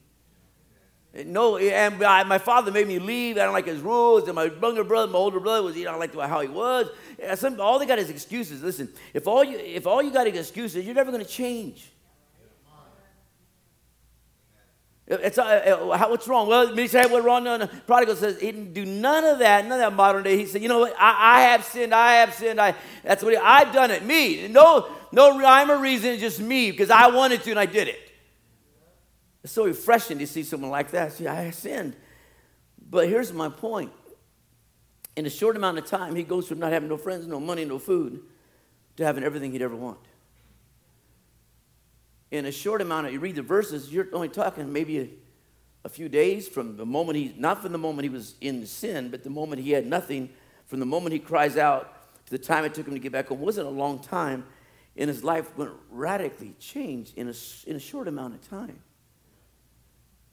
No, 1.11 1.57
and 1.57 1.97
my 1.97 2.37
father 2.37 2.71
made 2.71 2.87
me 2.87 2.99
leave. 2.99 3.37
I 3.37 3.45
don't 3.45 3.53
like 3.53 3.65
his 3.65 3.81
rules. 3.81 4.27
And 4.27 4.35
my 4.35 4.45
younger 4.45 4.83
brother, 4.83 5.11
my 5.11 5.17
older 5.17 5.39
brother, 5.39 5.63
was 5.63 5.75
you 5.75 5.85
know, 5.85 5.93
I 5.93 5.95
like 5.95 6.13
how 6.13 6.39
he 6.41 6.47
was. 6.47 6.87
Some, 7.35 7.59
all 7.59 7.79
they 7.79 7.87
got 7.87 7.97
is 7.97 8.11
excuses. 8.11 8.61
Listen, 8.61 8.89
if 9.13 9.27
all 9.27 9.43
you 9.43 9.57
if 9.57 9.87
all 9.87 10.03
you 10.03 10.11
got 10.11 10.27
is 10.27 10.37
excuses, 10.37 10.85
you're 10.85 10.93
never 10.93 11.11
going 11.11 11.23
to 11.23 11.29
change. 11.29 11.91
It's, 15.07 15.39
uh, 15.39 15.43
uh, 15.43 15.97
how, 15.97 16.11
what's 16.11 16.27
wrong? 16.27 16.47
Well, 16.47 16.75
me 16.75 16.85
say 16.85 17.03
what's 17.07 17.25
wrong. 17.25 17.43
No, 17.43 17.57
no. 17.57 17.65
Prodigal 17.65 18.15
says 18.15 18.39
he 18.39 18.51
didn't 18.51 18.73
do 18.73 18.85
none 18.85 19.23
of 19.25 19.39
that. 19.39 19.63
None 19.65 19.71
of 19.71 19.79
that 19.79 19.93
modern 19.93 20.21
day. 20.21 20.37
He 20.37 20.45
said, 20.45 20.61
you 20.61 20.67
know 20.67 20.81
what? 20.81 20.93
I, 20.99 21.37
I 21.37 21.41
have 21.41 21.65
sinned. 21.65 21.95
I 21.95 22.13
have 22.13 22.35
sinned. 22.35 22.61
I 22.61 22.75
that's 23.03 23.23
what 23.23 23.33
he, 23.33 23.39
I've 23.39 23.73
done 23.73 23.89
it. 23.89 24.05
Me. 24.05 24.47
No, 24.47 24.87
no 25.11 25.39
rhyme 25.39 25.71
or 25.71 25.79
reason. 25.79 26.19
Just 26.19 26.39
me 26.39 26.69
because 26.69 26.91
I 26.91 27.07
wanted 27.07 27.41
to 27.41 27.49
and 27.49 27.59
I 27.59 27.65
did 27.65 27.87
it. 27.87 28.08
It's 29.43 29.53
so 29.53 29.65
refreshing 29.65 30.19
to 30.19 30.27
see 30.27 30.43
someone 30.43 30.71
like 30.71 30.91
that. 30.91 31.13
See, 31.13 31.27
I 31.27 31.51
sinned. 31.51 31.95
But 32.89 33.07
here's 33.07 33.31
my 33.31 33.49
point. 33.49 33.91
In 35.15 35.25
a 35.25 35.29
short 35.29 35.55
amount 35.55 35.77
of 35.77 35.85
time, 35.85 36.15
he 36.15 36.23
goes 36.23 36.47
from 36.47 36.59
not 36.59 36.71
having 36.71 36.89
no 36.89 36.97
friends, 36.97 37.27
no 37.27 37.39
money, 37.39 37.65
no 37.65 37.79
food, 37.79 38.21
to 38.97 39.05
having 39.05 39.23
everything 39.23 39.51
he'd 39.51 39.61
ever 39.61 39.75
want. 39.75 39.99
In 42.31 42.45
a 42.45 42.51
short 42.51 42.81
amount 42.81 43.07
of, 43.07 43.13
you 43.13 43.19
read 43.19 43.35
the 43.35 43.41
verses, 43.41 43.91
you're 43.91 44.07
only 44.13 44.29
talking 44.29 44.71
maybe 44.71 44.99
a, 44.99 45.09
a 45.85 45.89
few 45.89 46.09
days 46.09 46.47
from 46.47 46.77
the 46.77 46.85
moment 46.85 47.17
he, 47.17 47.33
not 47.37 47.61
from 47.61 47.71
the 47.71 47.77
moment 47.77 48.03
he 48.03 48.09
was 48.09 48.35
in 48.39 48.65
sin, 48.65 49.09
but 49.09 49.23
the 49.23 49.29
moment 49.29 49.61
he 49.61 49.71
had 49.71 49.87
nothing, 49.87 50.29
from 50.67 50.79
the 50.79 50.85
moment 50.85 51.13
he 51.13 51.19
cries 51.19 51.57
out 51.57 51.95
to 52.25 52.31
the 52.31 52.37
time 52.37 52.65
it 52.65 52.73
took 52.73 52.87
him 52.87 52.93
to 52.93 52.99
get 52.99 53.11
back 53.11 53.29
home. 53.29 53.39
It 53.39 53.45
wasn't 53.45 53.67
a 53.67 53.71
long 53.71 53.99
time, 53.99 54.45
and 54.95 55.07
his 55.07 55.23
life 55.23 55.57
went 55.57 55.71
radically 55.89 56.55
changed 56.59 57.17
in 57.17 57.27
a, 57.27 57.33
in 57.65 57.75
a 57.75 57.79
short 57.79 58.07
amount 58.07 58.35
of 58.35 58.47
time. 58.47 58.79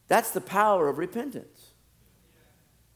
That's 0.09 0.31
the 0.31 0.41
power 0.41 0.89
of 0.89 0.99
repentance. 0.99 1.73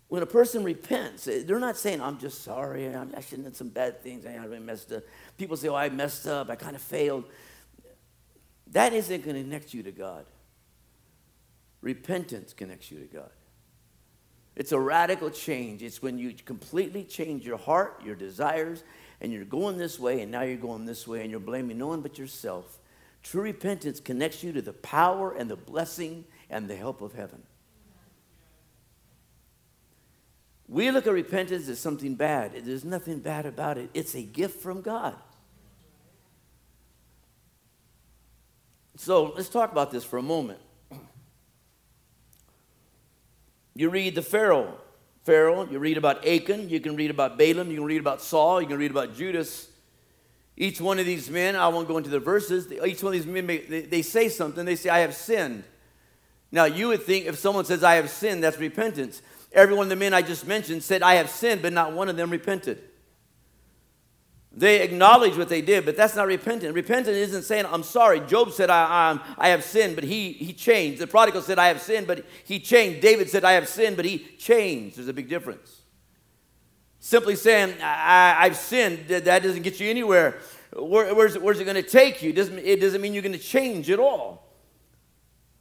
When 0.09 0.23
a 0.23 0.27
person 0.27 0.65
repents, 0.65 1.29
eh, 1.29 1.43
they're 1.47 1.61
not 1.61 1.77
saying, 1.77 2.01
I'm 2.01 2.19
just 2.19 2.43
sorry, 2.43 2.89
I 2.89 3.21
shouldn't 3.21 3.47
have 3.47 3.57
some 3.57 3.69
bad 3.69 4.03
things, 4.03 4.27
I 4.27 4.39
messed 4.59 4.93
up. 4.93 5.05
People 5.39 5.57
say, 5.57 5.69
Oh, 5.69 5.75
I 5.75 5.89
messed 5.89 6.27
up, 6.27 6.51
I 6.51 6.57
kind 6.57 6.75
of 6.75 6.83
failed. 6.83 7.25
That 8.73 8.93
isn't 8.93 9.25
going 9.25 9.37
to 9.37 9.43
connect 9.43 9.73
you 9.73 9.83
to 9.85 9.93
God. 9.93 10.27
Repentance 11.81 12.53
connects 12.53 12.91
you 12.91 12.99
to 12.99 13.07
God. 13.07 13.31
It's 14.57 14.73
a 14.73 14.79
radical 14.79 15.31
change. 15.31 15.83
It's 15.83 16.03
when 16.03 16.19
you 16.19 16.35
completely 16.45 17.05
change 17.05 17.47
your 17.47 17.57
heart, 17.57 18.03
your 18.05 18.15
desires, 18.15 18.83
and 19.21 19.33
you're 19.33 19.45
going 19.45 19.79
this 19.79 19.99
way, 19.99 20.23
and 20.23 20.31
now 20.31 20.43
you're 20.43 20.57
going 20.57 20.87
this 20.87 21.07
way, 21.07 21.23
and 21.23 21.31
you're 21.31 21.41
blaming 21.41 21.79
no 21.79 21.87
one 21.87 22.01
but 22.01 22.19
yourself. 22.19 22.79
True 23.23 23.43
repentance 23.43 24.01
connects 24.01 24.43
you 24.43 24.53
to 24.53 24.63
the 24.63 24.73
power 24.73 25.33
and 25.33 25.49
the 25.49 25.57
blessing 25.57 26.25
and 26.51 26.69
the 26.69 26.77
help 26.77 27.01
of 27.01 27.15
heaven. 27.15 27.43
We 30.69 30.91
look 30.91 31.07
at 31.07 31.13
repentance 31.13 31.69
as 31.69 31.81
something 31.81 32.15
bad. 32.15 32.53
There's 32.65 32.85
nothing 32.85 33.19
bad 33.21 33.47
about 33.47 33.79
it, 33.79 33.91
it's 33.95 34.15
a 34.15 34.23
gift 34.23 34.61
from 34.61 34.83
God. 34.83 35.17
So 38.97 39.33
let's 39.35 39.49
talk 39.49 39.73
about 39.73 39.91
this 39.91 40.05
for 40.05 40.19
a 40.19 40.23
moment. 40.23 40.59
You 43.75 43.89
read 43.89 44.15
the 44.15 44.23
Pharaoh. 44.23 44.77
Pharaoh, 45.25 45.67
you 45.71 45.79
read 45.79 45.97
about 45.97 46.27
Achan, 46.27 46.69
you 46.69 46.81
can 46.81 46.97
read 46.97 47.11
about 47.11 47.39
Balaam, 47.39 47.71
you 47.71 47.77
can 47.77 47.85
read 47.85 48.01
about 48.01 48.21
Saul, 48.21 48.61
you 48.61 48.69
can 48.69 48.79
read 48.79 48.91
about 48.91 49.15
Judas. 49.15 49.69
Each 50.57 50.81
one 50.81 50.99
of 50.99 51.07
these 51.07 51.31
men, 51.31 51.57
I 51.57 51.69
won't 51.69 51.89
go 51.89 51.97
into 51.97 52.11
the 52.11 52.21
verses, 52.21 52.71
each 52.71 53.03
one 53.03 53.15
of 53.15 53.23
these 53.23 53.27
men, 53.27 53.47
they, 53.47 53.59
they 53.59 54.03
say 54.03 54.29
something. 54.29 54.65
They 54.65 54.77
say, 54.77 54.91
I 54.91 54.99
have 54.99 55.15
sinned. 55.15 55.65
Now, 56.53 56.65
you 56.65 56.89
would 56.89 57.03
think 57.03 57.27
if 57.27 57.39
someone 57.39 57.65
says, 57.65 57.85
I 57.85 57.95
have 57.95 58.11
sinned, 58.11 58.43
that's 58.43 58.59
repentance. 58.59 59.23
Every 59.53 59.75
one 59.75 59.85
of 59.85 59.91
the 59.91 59.97
men 59.97 60.15
I 60.15 60.23
just 60.23 60.47
mentioned 60.47 60.83
said, 60.83 61.03
I 61.03 61.15
have 61.15 61.31
sinned, 61.31 61.63
but 61.63 61.73
not 61.73 61.93
one 61.93 62.09
of 62.09 62.17
them 62.17 62.31
repented. 62.31 62.83
They 64.53 64.83
acknowledge 64.83 65.37
what 65.37 65.49
they 65.49 65.63
did, 65.63 65.85
but 65.85 65.97
that's 65.97 66.17
not 66.17 66.27
repentant. 66.27 66.75
Repentance 66.75 67.17
isn't 67.17 67.45
saying, 67.45 67.67
I'm 67.67 67.85
sorry. 67.85 68.19
Job 68.21 68.51
said, 68.51 68.69
I, 68.69 68.83
I, 69.39 69.47
I 69.47 69.49
have 69.51 69.63
sinned, 69.63 69.95
but 69.95 70.03
he, 70.03 70.33
he 70.33 70.53
changed. 70.53 71.01
The 71.01 71.07
prodigal 71.07 71.43
said, 71.43 71.59
I 71.59 71.69
have 71.69 71.81
sinned, 71.81 72.09
but 72.09 72.25
he 72.45 72.59
changed. 72.59 73.01
David 73.01 73.31
said, 73.31 73.45
I 73.45 73.53
have 73.53 73.69
sinned, 73.69 73.97
but 73.97 74.05
he 74.05 74.19
changed. 74.39 74.97
There's 74.97 75.07
a 75.07 75.13
big 75.13 75.29
difference. 75.29 75.83
Simply 76.99 77.37
saying, 77.37 77.77
I, 77.81 78.45
have 78.45 78.57
sinned, 78.57 79.07
that 79.09 79.43
doesn't 79.43 79.63
get 79.63 79.79
you 79.79 79.89
anywhere. 79.89 80.41
Where, 80.77 81.15
where's, 81.15 81.39
where's 81.39 81.61
it 81.61 81.65
going 81.65 81.77
to 81.77 81.89
take 81.89 82.21
you? 82.21 82.31
It 82.31 82.37
doesn't, 82.37 82.59
it 82.59 82.81
doesn't 82.81 83.01
mean 83.01 83.15
you're 83.15 83.23
going 83.23 83.33
to 83.33 83.39
change 83.39 83.89
at 83.89 84.01
all. 84.01 84.50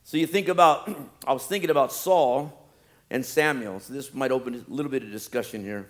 So 0.09 0.17
you 0.17 0.25
think 0.25 0.47
about, 0.47 0.89
I 1.27 1.33
was 1.33 1.45
thinking 1.45 1.69
about 1.69 1.93
Saul 1.93 2.67
and 3.11 3.23
Samuel. 3.23 3.79
So 3.79 3.93
this 3.93 4.11
might 4.11 4.31
open 4.31 4.55
a 4.55 4.73
little 4.73 4.89
bit 4.89 5.03
of 5.03 5.11
discussion 5.11 5.63
here. 5.63 5.87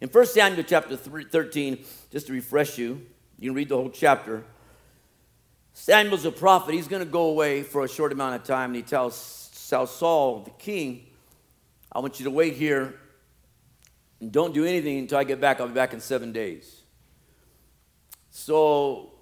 In 0.00 0.08
1 0.08 0.26
Samuel 0.26 0.64
chapter 0.64 0.96
13, 0.96 1.84
just 2.10 2.26
to 2.26 2.32
refresh 2.32 2.76
you, 2.76 3.06
you 3.38 3.50
can 3.50 3.54
read 3.54 3.68
the 3.68 3.76
whole 3.76 3.88
chapter. 3.88 4.42
Samuel's 5.74 6.24
a 6.24 6.32
prophet. 6.32 6.74
He's 6.74 6.88
going 6.88 7.04
to 7.04 7.08
go 7.08 7.26
away 7.26 7.62
for 7.62 7.84
a 7.84 7.88
short 7.88 8.10
amount 8.10 8.34
of 8.34 8.42
time, 8.42 8.70
and 8.70 8.76
he 8.76 8.82
tells, 8.82 9.68
tells 9.70 9.94
Saul, 9.94 10.40
the 10.40 10.50
king, 10.50 11.06
I 11.92 12.00
want 12.00 12.18
you 12.18 12.24
to 12.24 12.32
wait 12.32 12.54
here 12.54 12.96
and 14.18 14.32
don't 14.32 14.52
do 14.52 14.64
anything 14.64 14.98
until 14.98 15.18
I 15.18 15.22
get 15.22 15.40
back. 15.40 15.60
I'll 15.60 15.68
be 15.68 15.74
back 15.74 15.94
in 15.94 16.00
seven 16.00 16.32
days. 16.32 16.82
So 18.30 19.12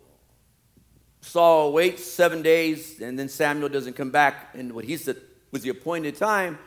Saul 1.24 1.72
waits 1.72 2.04
seven 2.04 2.42
days, 2.42 3.00
and 3.00 3.18
then 3.18 3.30
Samuel 3.30 3.70
doesn't 3.70 3.94
come 3.94 4.10
back. 4.10 4.50
And 4.54 4.72
what 4.74 4.84
he 4.84 4.98
said 4.98 5.16
was 5.50 5.62
the 5.62 5.70
appointed 5.70 6.16
time. 6.16 6.58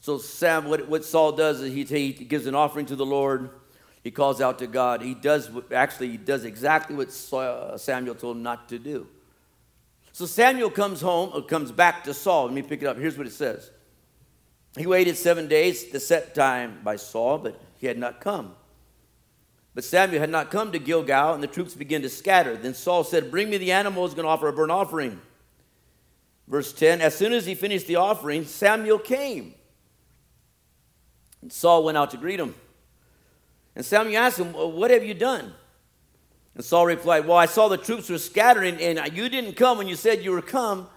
So 0.00 0.18
Sam, 0.18 0.66
what, 0.66 0.86
what 0.86 1.02
Saul 1.04 1.32
does 1.32 1.62
is 1.62 1.72
he, 1.72 1.84
he 1.84 2.24
gives 2.24 2.46
an 2.46 2.54
offering 2.54 2.84
to 2.86 2.96
the 2.96 3.06
Lord. 3.06 3.50
He 4.04 4.10
calls 4.10 4.40
out 4.40 4.58
to 4.58 4.66
God. 4.66 5.00
He 5.00 5.14
does 5.14 5.50
actually 5.74 6.10
he 6.10 6.16
does 6.18 6.44
exactly 6.44 6.94
what 6.94 7.10
Samuel 7.10 8.14
told 8.14 8.36
him 8.36 8.42
not 8.42 8.68
to 8.68 8.78
do. 8.78 9.06
So 10.12 10.26
Samuel 10.26 10.70
comes 10.70 11.00
home, 11.00 11.42
comes 11.44 11.72
back 11.72 12.04
to 12.04 12.14
Saul. 12.14 12.46
Let 12.46 12.54
me 12.54 12.62
pick 12.62 12.82
it 12.82 12.86
up. 12.86 12.98
Here's 12.98 13.16
what 13.16 13.26
it 13.26 13.32
says. 13.32 13.70
He 14.76 14.86
waited 14.86 15.16
seven 15.16 15.48
days, 15.48 15.90
the 15.90 16.00
set 16.00 16.34
time 16.34 16.80
by 16.84 16.96
Saul, 16.96 17.38
but 17.38 17.60
he 17.78 17.86
had 17.86 17.98
not 17.98 18.20
come. 18.20 18.54
But 19.74 19.84
Samuel 19.84 20.20
had 20.20 20.30
not 20.30 20.50
come 20.50 20.72
to 20.72 20.78
Gilgal, 20.78 21.34
and 21.34 21.42
the 21.42 21.48
troops 21.48 21.74
began 21.74 22.02
to 22.02 22.08
scatter. 22.08 22.56
Then 22.56 22.74
Saul 22.74 23.04
said, 23.04 23.30
Bring 23.30 23.50
me 23.50 23.56
the 23.56 23.72
animals, 23.72 24.14
going 24.14 24.24
to 24.24 24.30
offer 24.30 24.48
a 24.48 24.52
burnt 24.52 24.72
offering. 24.72 25.20
Verse 26.48 26.72
10 26.72 27.00
As 27.00 27.16
soon 27.16 27.32
as 27.32 27.46
he 27.46 27.54
finished 27.54 27.86
the 27.86 27.96
offering, 27.96 28.44
Samuel 28.44 28.98
came. 28.98 29.54
And 31.40 31.52
Saul 31.52 31.84
went 31.84 31.96
out 31.96 32.10
to 32.10 32.16
greet 32.16 32.40
him. 32.40 32.54
And 33.76 33.84
Samuel 33.84 34.22
asked 34.22 34.38
him, 34.38 34.52
What 34.52 34.90
have 34.90 35.04
you 35.04 35.14
done? 35.14 35.54
And 36.56 36.64
Saul 36.64 36.86
replied, 36.86 37.26
Well, 37.26 37.38
I 37.38 37.46
saw 37.46 37.68
the 37.68 37.78
troops 37.78 38.10
were 38.10 38.18
scattering, 38.18 38.76
and 38.80 39.16
you 39.16 39.28
didn't 39.28 39.54
come 39.54 39.78
when 39.78 39.86
you 39.86 39.96
said 39.96 40.24
you 40.24 40.32
were 40.32 40.42
come. 40.42 40.88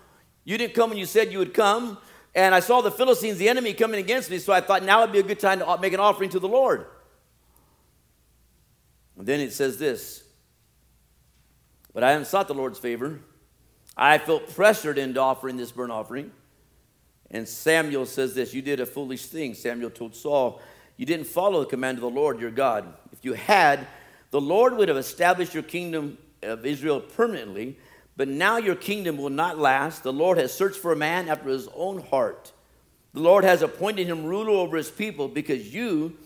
You 0.43 0.57
didn't 0.57 0.73
come 0.73 0.89
when 0.89 0.99
you 0.99 1.05
said 1.05 1.31
you 1.31 1.37
would 1.39 1.53
come. 1.53 1.99
And 2.35 2.55
I 2.55 2.59
saw 2.59 2.81
the 2.81 2.91
Philistines, 2.91 3.37
the 3.37 3.47
enemy, 3.47 3.73
coming 3.73 3.99
against 3.99 4.31
me, 4.31 4.39
so 4.39 4.51
I 4.51 4.59
thought 4.59 4.83
now 4.83 5.01
would 5.01 5.11
be 5.11 5.19
a 5.19 5.23
good 5.23 5.39
time 5.39 5.59
to 5.59 5.77
make 5.79 5.93
an 5.93 5.99
offering 5.99 6.31
to 6.31 6.39
the 6.39 6.47
Lord. 6.47 6.87
And 9.17 9.27
then 9.27 9.39
it 9.39 9.53
says 9.53 9.77
this 9.77 10.23
But 11.93 12.03
I 12.03 12.11
haven't 12.11 12.27
sought 12.27 12.47
the 12.47 12.53
Lord's 12.53 12.79
favor. 12.79 13.19
I 13.95 14.17
felt 14.17 14.53
pressured 14.53 14.97
into 14.97 15.19
offering 15.19 15.57
this 15.57 15.71
burnt 15.71 15.91
offering. 15.91 16.31
And 17.29 17.47
Samuel 17.47 18.05
says 18.05 18.35
this 18.35 18.53
You 18.53 18.61
did 18.61 18.79
a 18.79 18.85
foolish 18.85 19.25
thing, 19.25 19.53
Samuel 19.53 19.89
told 19.89 20.15
Saul. 20.15 20.61
You 20.95 21.07
didn't 21.07 21.25
follow 21.25 21.61
the 21.61 21.65
command 21.65 21.97
of 21.97 22.03
the 22.03 22.09
Lord 22.09 22.39
your 22.39 22.51
God. 22.51 22.93
If 23.11 23.25
you 23.25 23.33
had, 23.33 23.87
the 24.29 24.39
Lord 24.39 24.77
would 24.77 24.89
have 24.89 24.97
established 24.97 25.53
your 25.53 25.63
kingdom 25.63 26.19
of 26.43 26.65
Israel 26.65 26.99
permanently 26.99 27.77
but 28.15 28.27
now 28.27 28.57
your 28.57 28.75
kingdom 28.75 29.17
will 29.17 29.29
not 29.29 29.57
last. 29.57 30.03
The 30.03 30.13
Lord 30.13 30.37
has 30.37 30.53
searched 30.53 30.77
for 30.77 30.91
a 30.91 30.95
man 30.95 31.29
after 31.29 31.49
his 31.49 31.67
own 31.75 32.01
heart. 32.01 32.51
The 33.13 33.21
Lord 33.21 33.43
has 33.43 33.61
appointed 33.61 34.07
him 34.07 34.23
ruler 34.23 34.51
over 34.51 34.77
his 34.77 34.89
people 34.89 35.27
because 35.27 35.73
you 35.73 36.17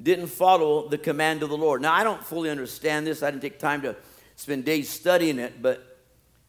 didn't 0.00 0.28
follow 0.28 0.88
the 0.88 0.98
command 0.98 1.42
of 1.42 1.48
the 1.48 1.56
Lord. 1.56 1.82
Now, 1.82 1.94
I 1.94 2.04
don't 2.04 2.22
fully 2.22 2.50
understand 2.50 3.06
this. 3.06 3.22
I 3.22 3.30
didn't 3.30 3.42
take 3.42 3.58
time 3.58 3.82
to 3.82 3.96
spend 4.36 4.64
days 4.64 4.88
studying 4.88 5.38
it, 5.38 5.62
but 5.62 5.98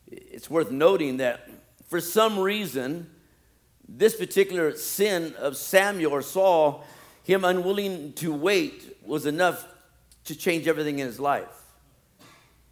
it's 0.08 0.50
worth 0.50 0.72
noting 0.72 1.18
that 1.18 1.50
for 1.88 2.02
some 2.02 2.38
reason, 2.38 3.10
this 3.88 4.16
particular 4.16 4.76
sin 4.76 5.34
of 5.38 5.56
Samuel 5.56 6.12
or 6.12 6.22
Saul, 6.22 6.86
him 7.24 7.46
unwilling 7.46 8.14
to 8.14 8.34
wait, 8.34 8.98
was 9.06 9.26
enough 9.26 9.66
to 10.26 10.36
change 10.36 10.68
everything 10.68 11.00
in 11.00 11.08
his 11.08 11.20
life 11.20 11.58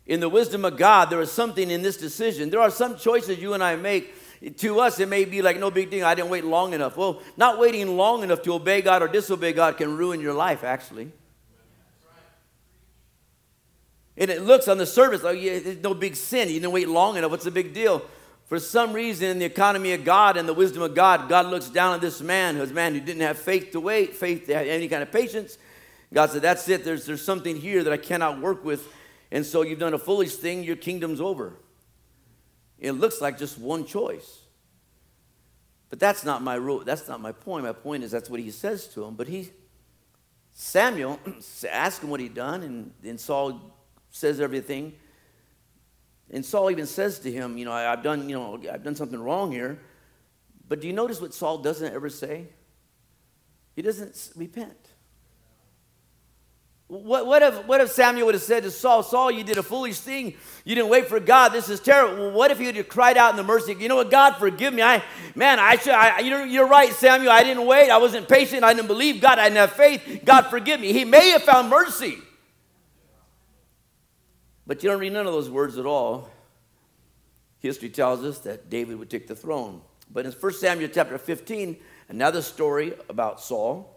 in 0.07 0.19
the 0.19 0.29
wisdom 0.29 0.65
of 0.65 0.77
God, 0.77 1.09
there 1.09 1.21
is 1.21 1.31
something 1.31 1.71
in 1.71 1.81
this 1.81 1.97
decision. 1.97 2.49
There 2.49 2.59
are 2.59 2.69
some 2.69 2.97
choices 2.97 3.39
you 3.39 3.53
and 3.53 3.63
I 3.63 3.75
make. 3.75 4.14
To 4.57 4.79
us, 4.79 4.99
it 4.99 5.07
may 5.07 5.25
be 5.25 5.41
like, 5.41 5.59
no 5.59 5.71
big 5.71 5.89
thing. 5.89 6.03
I 6.03 6.15
didn't 6.15 6.29
wait 6.29 6.45
long 6.45 6.73
enough. 6.73 6.97
Well, 6.97 7.21
not 7.37 7.59
waiting 7.59 7.97
long 7.97 8.23
enough 8.23 8.41
to 8.43 8.53
obey 8.53 8.81
God 8.81 9.01
or 9.01 9.07
disobey 9.07 9.53
God 9.53 9.77
can 9.77 9.95
ruin 9.95 10.19
your 10.19 10.33
life, 10.33 10.63
actually. 10.63 11.11
And 14.17 14.31
it 14.31 14.41
looks 14.43 14.67
on 14.67 14.77
the 14.77 14.85
surface 14.85 15.23
like 15.23 15.41
yeah, 15.41 15.59
no 15.83 15.93
big 15.93 16.15
sin. 16.15 16.47
You 16.47 16.55
didn't 16.55 16.71
wait 16.71 16.87
long 16.87 17.17
enough. 17.17 17.31
What's 17.31 17.43
the 17.43 17.51
big 17.51 17.73
deal? 17.73 18.01
For 18.45 18.59
some 18.59 18.93
reason, 18.93 19.27
in 19.27 19.39
the 19.39 19.45
economy 19.45 19.93
of 19.93 20.05
God 20.05 20.37
and 20.37 20.47
the 20.47 20.53
wisdom 20.53 20.83
of 20.83 20.95
God, 20.95 21.27
God 21.27 21.47
looks 21.47 21.67
down 21.67 21.95
at 21.95 22.01
this 22.01 22.21
man, 22.21 22.55
who's 22.55 22.71
man 22.71 22.93
who 22.93 23.01
didn't 23.01 23.23
have 23.23 23.37
faith 23.37 23.71
to 23.71 23.79
wait, 23.79 24.15
faith 24.15 24.45
to 24.45 24.55
have 24.55 24.67
any 24.67 24.87
kind 24.87 25.03
of 25.03 25.11
patience. 25.11 25.57
God 26.13 26.29
said, 26.29 26.43
That's 26.43 26.69
it. 26.69 26.85
There's, 26.85 27.05
there's 27.05 27.23
something 27.23 27.57
here 27.57 27.83
that 27.83 27.91
I 27.91 27.97
cannot 27.97 28.39
work 28.39 28.63
with 28.63 28.87
and 29.31 29.45
so 29.45 29.63
you've 29.63 29.79
done 29.79 29.93
a 29.93 29.99
foolish 29.99 30.35
thing, 30.35 30.63
your 30.63 30.75
kingdom's 30.75 31.19
over. 31.19 31.53
It 32.79 32.91
looks 32.93 33.21
like 33.21 33.37
just 33.37 33.57
one 33.57 33.85
choice. 33.85 34.39
But 35.89 35.99
that's 35.99 36.25
not 36.25 36.41
my 36.41 36.55
rule. 36.55 36.83
That's 36.83 37.07
not 37.07 37.21
my 37.21 37.31
point. 37.31 37.63
My 37.63 37.71
point 37.71 38.03
is 38.03 38.11
that's 38.11 38.29
what 38.29 38.39
he 38.39 38.51
says 38.51 38.87
to 38.89 39.03
him. 39.05 39.15
But 39.15 39.27
he, 39.27 39.51
Samuel, 40.51 41.19
asked 41.71 42.03
him 42.03 42.09
what 42.09 42.19
he'd 42.19 42.33
done, 42.33 42.63
and, 42.63 42.91
and 43.03 43.19
Saul 43.19 43.61
says 44.09 44.39
everything. 44.39 44.93
And 46.31 46.43
Saul 46.43 46.71
even 46.71 46.85
says 46.85 47.19
to 47.19 47.31
him, 47.31 47.57
you 47.57 47.65
know, 47.65 47.71
I, 47.71 47.83
have 47.83 48.03
done, 48.03 48.27
you 48.27 48.35
know, 48.35 48.59
I've 48.71 48.83
done 48.83 48.95
something 48.95 49.19
wrong 49.19 49.51
here. 49.51 49.79
But 50.67 50.81
do 50.81 50.87
you 50.87 50.93
notice 50.93 51.21
what 51.21 51.33
Saul 51.33 51.59
doesn't 51.59 51.93
ever 51.93 52.09
say? 52.09 52.47
He 53.75 53.81
doesn't 53.81 54.31
repent. 54.35 54.94
What, 56.87 57.25
what, 57.25 57.41
if, 57.41 57.65
what 57.65 57.81
if 57.81 57.89
Samuel 57.89 58.27
would 58.27 58.35
have 58.35 58.43
said 58.43 58.61
to 58.63 58.69
Saul, 58.69 59.01
Saul, 59.01 59.31
you 59.31 59.43
did 59.43 59.57
a 59.57 59.63
foolish 59.63 59.99
thing. 59.99 60.35
You 60.65 60.75
didn't 60.75 60.89
wait 60.89 61.07
for 61.07 61.19
God. 61.19 61.49
This 61.49 61.67
is 61.67 61.79
terrible. 61.79 62.15
Well, 62.27 62.31
what 62.31 62.51
if 62.51 62.59
he 62.59 62.65
had 62.65 62.87
cried 62.87 63.17
out 63.17 63.31
in 63.31 63.37
the 63.37 63.43
mercy, 63.43 63.75
you 63.79 63.87
know 63.87 63.95
what, 63.95 64.11
God, 64.11 64.35
forgive 64.35 64.71
me. 64.71 64.83
I, 64.83 65.03
man, 65.33 65.57
I 65.59 65.77
should, 65.77 65.93
I, 65.93 66.19
you're, 66.19 66.45
you're 66.45 66.67
right, 66.67 66.93
Samuel. 66.93 67.31
I 67.31 67.43
didn't 67.43 67.65
wait. 67.65 67.89
I 67.89 67.97
wasn't 67.97 68.29
patient. 68.29 68.63
I 68.63 68.73
didn't 68.73 68.87
believe 68.87 69.19
God. 69.19 69.39
I 69.39 69.45
didn't 69.45 69.57
have 69.57 69.71
faith. 69.71 70.21
God, 70.23 70.43
forgive 70.43 70.79
me. 70.79 70.93
He 70.93 71.05
may 71.05 71.31
have 71.31 71.41
found 71.41 71.69
mercy. 71.69 72.19
But 74.67 74.83
you 74.83 74.89
don't 74.89 74.99
read 74.99 75.13
none 75.13 75.25
of 75.25 75.33
those 75.33 75.49
words 75.49 75.77
at 75.77 75.87
all. 75.87 76.29
History 77.59 77.89
tells 77.89 78.23
us 78.23 78.39
that 78.39 78.69
David 78.69 78.99
would 78.99 79.09
take 79.09 79.27
the 79.27 79.35
throne. 79.35 79.81
But 80.11 80.25
in 80.25 80.31
1 80.31 80.53
Samuel 80.53 80.89
chapter 80.93 81.17
15, 81.17 81.77
another 82.09 82.43
story 82.43 82.93
about 83.09 83.41
Saul. 83.41 83.94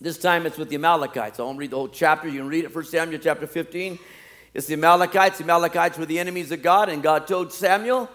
This 0.00 0.18
time 0.18 0.46
it's 0.46 0.58
with 0.58 0.68
the 0.68 0.76
Amalekites. 0.76 1.40
I 1.40 1.42
won't 1.42 1.58
read 1.58 1.70
the 1.70 1.76
whole 1.76 1.88
chapter. 1.88 2.28
You 2.28 2.40
can 2.40 2.48
read 2.48 2.64
it, 2.64 2.74
1 2.74 2.84
Samuel 2.84 3.20
chapter 3.20 3.46
15. 3.46 3.98
It's 4.54 4.66
the 4.66 4.74
Amalekites. 4.74 5.38
The 5.38 5.44
Amalekites 5.44 5.98
were 5.98 6.06
the 6.06 6.18
enemies 6.18 6.52
of 6.52 6.62
God, 6.62 6.88
and 6.88 7.02
God 7.02 7.26
told 7.26 7.52
Samuel, 7.52 8.08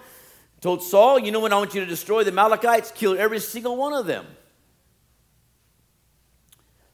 told 0.62 0.82
Saul, 0.82 1.20
you 1.20 1.32
know 1.32 1.42
when 1.42 1.52
I 1.52 1.58
want 1.58 1.74
you 1.74 1.82
to 1.82 1.86
destroy 1.86 2.24
the 2.24 2.32
Amalekites, 2.32 2.92
kill 2.92 3.18
every 3.18 3.40
single 3.40 3.76
one 3.76 3.94
of 3.94 4.06
them. 4.06 4.26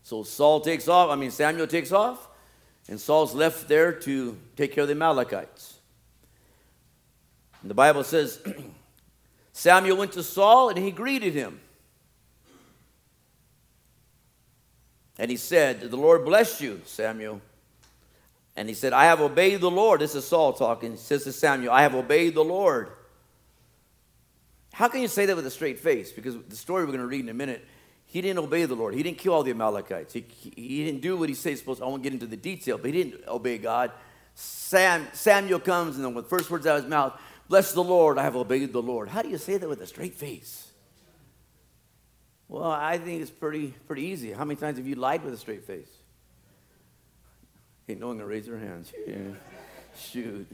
So 0.01 0.24
Saul 0.24 0.62
takes 0.62 0.88
off, 0.88 1.12
I 1.12 1.15
mean 1.15 1.29
Samuel 1.29 1.67
takes 1.67 1.91
off, 1.91 2.27
and 2.88 3.00
Saul's 3.00 3.36
left 3.36 3.67
there 3.67 3.91
to 3.91 4.38
take 4.55 4.74
care 4.74 4.81
of 4.81 4.88
the 4.88 4.96
Amalekites. 4.96 5.77
And 7.62 7.69
the 7.69 7.75
Bible 7.75 8.03
says 8.03 8.41
Samuel 9.53 9.98
went 9.98 10.13
to 10.13 10.24
Saul 10.24 10.69
and 10.69 10.79
he 10.79 10.89
greeted 10.89 11.36
him. 11.36 11.60
And 15.20 15.30
he 15.30 15.38
said, 15.38 15.82
The 15.82 15.98
Lord 15.98 16.26
bless 16.26 16.62
you, 16.62 16.82
Samuel. 16.86 17.42
And 18.56 18.68
he 18.68 18.74
said, 18.74 18.94
I 18.94 19.06
have 19.06 19.22
obeyed 19.22 19.62
the 19.62 19.70
Lord. 19.70 20.02
This 20.02 20.16
is 20.16 20.26
Saul 20.26 20.54
talking. 20.54 20.92
He 20.92 20.98
says 20.98 21.26
to 21.26 21.32
Samuel, 21.32 21.72
I 21.72 21.84
have 21.84 21.94
obeyed 21.94 22.34
the 22.34 22.44
Lord. 22.44 22.90
How 24.74 24.88
can 24.88 25.02
you 25.02 25.08
say 25.08 25.26
that 25.26 25.36
with 25.36 25.46
a 25.46 25.52
straight 25.52 25.80
face? 25.80 26.12
Because 26.12 26.36
the 26.48 26.56
story 26.56 26.84
we're 26.84 26.92
going 26.92 27.00
to 27.00 27.08
read 27.08 27.22
in 27.22 27.30
a 27.30 27.34
minute, 27.34 27.66
he 28.06 28.22
didn't 28.22 28.40
obey 28.40 28.66
the 28.66 28.76
Lord. 28.76 28.96
He 28.96 29.04
didn't 29.04 29.18
kill 29.18 29.34
all 29.34 29.44
the 29.44 29.52
Amalekites. 29.52 30.14
He, 30.14 30.26
he 30.56 30.86
didn't 30.86 31.02
do 31.02 31.18
what 31.18 31.30
he 31.30 31.36
said 31.36 31.52
he's 31.52 31.60
supposed 31.60 31.80
to. 31.80 31.86
I 31.86 31.90
won't 31.90 32.02
get 32.02 32.14
into 32.14 32.26
the 32.26 32.38
detail, 32.38 32.78
but 32.78 32.94
he 32.94 33.04
didn't 33.04 33.28
obey 33.28 33.58
God. 33.58 33.92
Sam, 34.36 35.08
Samuel 35.12 35.60
comes, 35.60 35.98
and 35.98 36.06
then 36.06 36.14
with 36.14 36.26
the 36.26 36.30
first 36.30 36.50
words 36.50 36.66
out 36.66 36.78
of 36.78 36.84
his 36.84 36.90
mouth, 36.90 37.20
Bless 37.50 37.74
the 37.74 37.84
Lord, 37.84 38.18
I 38.18 38.24
have 38.24 38.36
obeyed 38.36 38.72
the 38.72 38.82
Lord. 38.82 39.10
How 39.10 39.22
do 39.22 39.30
you 39.30 39.38
say 39.38 39.58
that 39.58 39.68
with 39.68 39.82
a 39.82 39.88
straight 39.88 40.16
face? 40.16 40.69
Well, 42.50 42.72
I 42.72 42.98
think 42.98 43.22
it's 43.22 43.29
pretty, 43.29 43.75
pretty 43.86 44.01
easy. 44.01 44.32
How 44.34 44.44
many 44.44 44.60
times 44.60 44.79
have 44.79 44.88
you 44.88 44.96
lied 44.96 45.24
with 45.24 45.36
a 45.36 45.38
straight 45.38 45.63
face? 45.65 45.88
Ain't 47.88 48.00
no 48.00 48.08
one 48.08 48.18
gonna 48.18 48.27
raise 48.27 48.48
their 48.48 48.58
hands. 48.58 48.91
Yeah. 49.08 49.15
Shoot. 49.98 50.48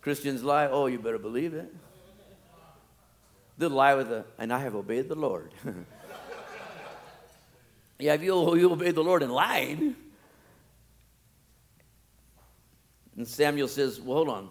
Christians 0.00 0.42
lie. 0.42 0.66
Oh, 0.66 0.86
you 0.86 0.98
better 0.98 1.18
believe 1.18 1.54
it. 1.54 1.72
They'll 3.56 3.70
lie 3.70 3.94
with 3.94 4.10
a, 4.10 4.24
and 4.38 4.52
I 4.52 4.58
have 4.60 4.74
obeyed 4.74 5.08
the 5.08 5.14
Lord. 5.14 5.52
yeah, 7.98 8.14
if 8.14 8.22
you, 8.22 8.56
you 8.56 8.72
obeyed 8.72 8.94
the 8.94 9.04
Lord 9.04 9.22
and 9.22 9.32
lied. 9.32 9.94
And 13.16 13.28
Samuel 13.28 13.68
says, 13.68 14.00
Well, 14.00 14.16
hold 14.16 14.28
on. 14.28 14.48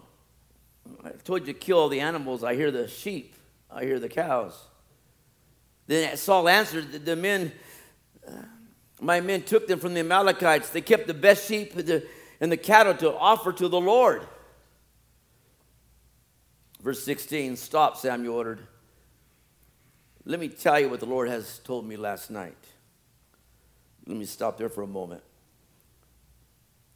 I 1.04 1.10
told 1.24 1.46
you 1.46 1.52
to 1.52 1.58
kill 1.58 1.78
all 1.78 1.88
the 1.88 2.00
animals. 2.00 2.42
I 2.42 2.54
hear 2.54 2.70
the 2.70 2.88
sheep, 2.88 3.34
I 3.70 3.84
hear 3.84 3.98
the 3.98 4.08
cows. 4.08 4.58
Then 5.90 6.16
Saul 6.16 6.48
answered, 6.48 7.04
The 7.04 7.16
men, 7.16 7.50
uh, 8.24 8.30
my 9.00 9.20
men 9.20 9.42
took 9.42 9.66
them 9.66 9.80
from 9.80 9.92
the 9.92 9.98
Amalekites. 9.98 10.70
They 10.70 10.82
kept 10.82 11.08
the 11.08 11.14
best 11.14 11.48
sheep 11.48 11.74
the, 11.74 12.06
and 12.40 12.52
the 12.52 12.56
cattle 12.56 12.94
to 12.94 13.12
offer 13.12 13.52
to 13.54 13.66
the 13.66 13.80
Lord. 13.80 14.22
Verse 16.80 17.02
16, 17.02 17.56
stop, 17.56 17.96
Samuel 17.96 18.36
ordered. 18.36 18.60
Let 20.24 20.38
me 20.38 20.48
tell 20.48 20.78
you 20.78 20.88
what 20.88 21.00
the 21.00 21.06
Lord 21.06 21.28
has 21.28 21.58
told 21.64 21.84
me 21.84 21.96
last 21.96 22.30
night. 22.30 22.54
Let 24.06 24.16
me 24.16 24.26
stop 24.26 24.58
there 24.58 24.68
for 24.68 24.82
a 24.82 24.86
moment. 24.86 25.24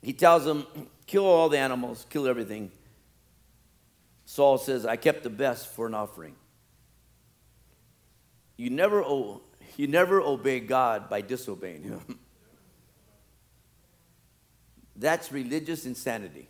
He 0.02 0.12
tells 0.12 0.44
them, 0.44 0.68
kill 1.08 1.26
all 1.26 1.48
the 1.48 1.58
animals, 1.58 2.06
kill 2.08 2.28
everything. 2.28 2.70
Saul 4.24 4.56
says, 4.56 4.86
I 4.86 4.94
kept 4.94 5.24
the 5.24 5.30
best 5.30 5.66
for 5.66 5.88
an 5.88 5.94
offering. 5.94 6.36
You 8.56 8.70
never, 8.70 9.04
you 9.76 9.86
never 9.86 10.20
obey 10.20 10.60
God 10.60 11.08
by 11.08 11.20
disobeying 11.20 11.82
Him. 11.82 12.00
That's 14.96 15.32
religious 15.32 15.86
insanity. 15.86 16.48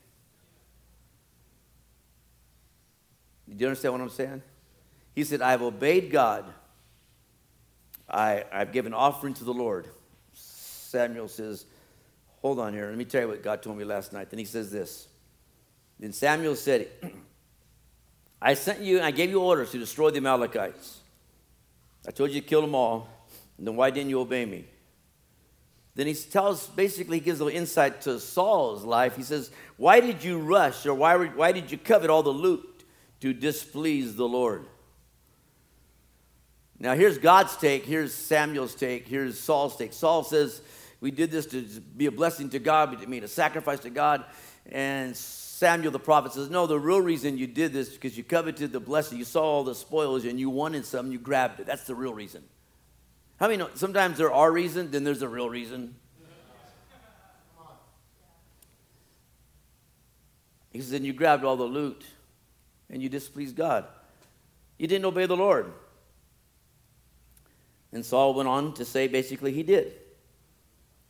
Do 3.48 3.56
you 3.56 3.66
understand 3.66 3.94
what 3.94 4.00
I'm 4.00 4.10
saying? 4.10 4.42
He 5.14 5.24
said, 5.24 5.40
I've 5.40 5.62
obeyed 5.62 6.10
God. 6.10 6.44
I, 8.08 8.44
I've 8.52 8.72
given 8.72 8.92
offering 8.92 9.34
to 9.34 9.44
the 9.44 9.54
Lord. 9.54 9.88
Samuel 10.32 11.28
says, 11.28 11.64
Hold 12.42 12.58
on 12.58 12.74
here. 12.74 12.88
Let 12.88 12.98
me 12.98 13.06
tell 13.06 13.22
you 13.22 13.28
what 13.28 13.42
God 13.42 13.62
told 13.62 13.78
me 13.78 13.84
last 13.84 14.12
night. 14.12 14.28
Then 14.28 14.38
he 14.38 14.44
says 14.44 14.70
this. 14.70 15.08
Then 15.98 16.12
Samuel 16.12 16.56
said, 16.56 16.88
I 18.42 18.52
sent 18.52 18.80
you, 18.80 19.00
I 19.00 19.12
gave 19.12 19.30
you 19.30 19.40
orders 19.40 19.70
to 19.70 19.78
destroy 19.78 20.10
the 20.10 20.18
Amalekites. 20.18 21.00
I 22.06 22.10
told 22.10 22.30
you 22.30 22.40
to 22.40 22.46
kill 22.46 22.60
them 22.60 22.74
all. 22.74 23.08
Then 23.58 23.76
why 23.76 23.90
didn't 23.90 24.10
you 24.10 24.20
obey 24.20 24.44
me? 24.44 24.66
Then 25.94 26.06
he 26.08 26.14
tells, 26.14 26.66
basically, 26.66 27.18
he 27.18 27.24
gives 27.24 27.40
a 27.40 27.44
little 27.44 27.56
insight 27.56 28.00
to 28.02 28.18
Saul's 28.18 28.84
life. 28.84 29.16
He 29.16 29.22
says, 29.22 29.50
Why 29.76 30.00
did 30.00 30.24
you 30.24 30.38
rush 30.38 30.86
or 30.86 30.94
why, 30.94 31.16
why 31.26 31.52
did 31.52 31.70
you 31.70 31.78
covet 31.78 32.10
all 32.10 32.22
the 32.22 32.30
loot 32.30 32.84
to 33.20 33.32
displease 33.32 34.16
the 34.16 34.26
Lord? 34.26 34.66
Now, 36.80 36.94
here's 36.94 37.18
God's 37.18 37.56
take, 37.56 37.84
here's 37.84 38.12
Samuel's 38.12 38.74
take, 38.74 39.06
here's 39.06 39.38
Saul's 39.38 39.76
take. 39.76 39.92
Saul 39.92 40.24
says, 40.24 40.60
We 41.00 41.12
did 41.12 41.30
this 41.30 41.46
to 41.46 41.62
be 41.62 42.06
a 42.06 42.12
blessing 42.12 42.50
to 42.50 42.58
God, 42.58 43.00
I 43.00 43.06
mean, 43.06 43.22
a 43.22 43.28
sacrifice 43.28 43.80
to 43.80 43.90
God. 43.90 44.24
And 44.66 45.16
Samuel 45.54 45.92
the 45.92 46.00
prophet 46.00 46.32
says, 46.32 46.50
No, 46.50 46.66
the 46.66 46.80
real 46.80 47.00
reason 47.00 47.38
you 47.38 47.46
did 47.46 47.72
this 47.72 47.90
because 47.90 48.18
you 48.18 48.24
coveted 48.24 48.72
the 48.72 48.80
blessing. 48.80 49.18
You 49.18 49.24
saw 49.24 49.44
all 49.44 49.62
the 49.62 49.74
spoils 49.74 50.24
and 50.24 50.38
you 50.40 50.50
wanted 50.50 50.84
some, 50.84 51.12
you 51.12 51.18
grabbed 51.18 51.60
it. 51.60 51.66
That's 51.66 51.84
the 51.84 51.94
real 51.94 52.12
reason. 52.12 52.42
How 53.38 53.46
many 53.46 53.58
know 53.58 53.70
sometimes 53.74 54.18
there 54.18 54.32
are 54.32 54.50
reasons, 54.50 54.90
then 54.90 55.04
there's 55.04 55.22
a 55.22 55.28
real 55.28 55.48
reason? 55.48 55.94
He 60.72 60.80
says, 60.80 60.90
Then 60.90 61.04
you 61.04 61.12
grabbed 61.12 61.44
all 61.44 61.56
the 61.56 61.62
loot 61.62 62.04
and 62.90 63.00
you 63.00 63.08
displeased 63.08 63.54
God. 63.54 63.86
You 64.76 64.88
didn't 64.88 65.04
obey 65.04 65.26
the 65.26 65.36
Lord. 65.36 65.72
And 67.92 68.04
Saul 68.04 68.34
went 68.34 68.48
on 68.48 68.74
to 68.74 68.84
say 68.84 69.06
basically 69.06 69.52
he 69.52 69.62
did. 69.62 69.92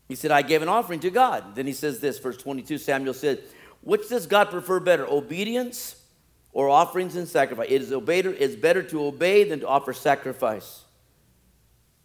He 0.06 0.14
said, 0.14 0.30
I 0.30 0.42
gave 0.42 0.60
an 0.60 0.68
offering 0.68 1.00
to 1.00 1.08
God. 1.08 1.54
Then 1.54 1.66
he 1.66 1.72
says 1.72 2.00
this, 2.00 2.18
verse 2.18 2.36
22 2.36 2.76
Samuel 2.76 3.14
said, 3.14 3.42
Which 3.84 4.08
does 4.08 4.26
God 4.26 4.50
prefer 4.50 4.80
better, 4.80 5.06
obedience 5.06 5.96
or 6.52 6.70
offerings 6.70 7.16
and 7.16 7.28
sacrifice? 7.28 7.68
It 7.70 7.82
is, 7.82 7.92
obeyed, 7.92 8.24
it's 8.26 8.56
better 8.56 8.82
to 8.82 9.04
obey 9.04 9.44
than 9.44 9.60
to 9.60 9.68
offer 9.68 9.92
sacrifice. 9.92 10.84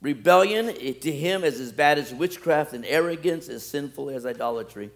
Rebellion 0.01 0.69
eh, 0.69 0.93
to 0.93 1.11
him 1.11 1.43
is 1.43 1.59
as 1.59 1.71
bad 1.71 1.97
as 1.97 2.13
witchcraft, 2.13 2.73
and 2.73 2.85
arrogance 2.85 3.47
as 3.47 3.65
sinful 3.65 4.09
as 4.09 4.25
idolatry. 4.25 4.91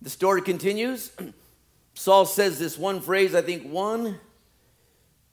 The 0.00 0.10
story 0.10 0.40
continues. 0.40 1.12
Saul 1.94 2.24
says 2.24 2.58
this 2.58 2.78
one 2.78 3.00
phrase, 3.00 3.34
I 3.34 3.42
think 3.42 3.70
one, 3.70 4.18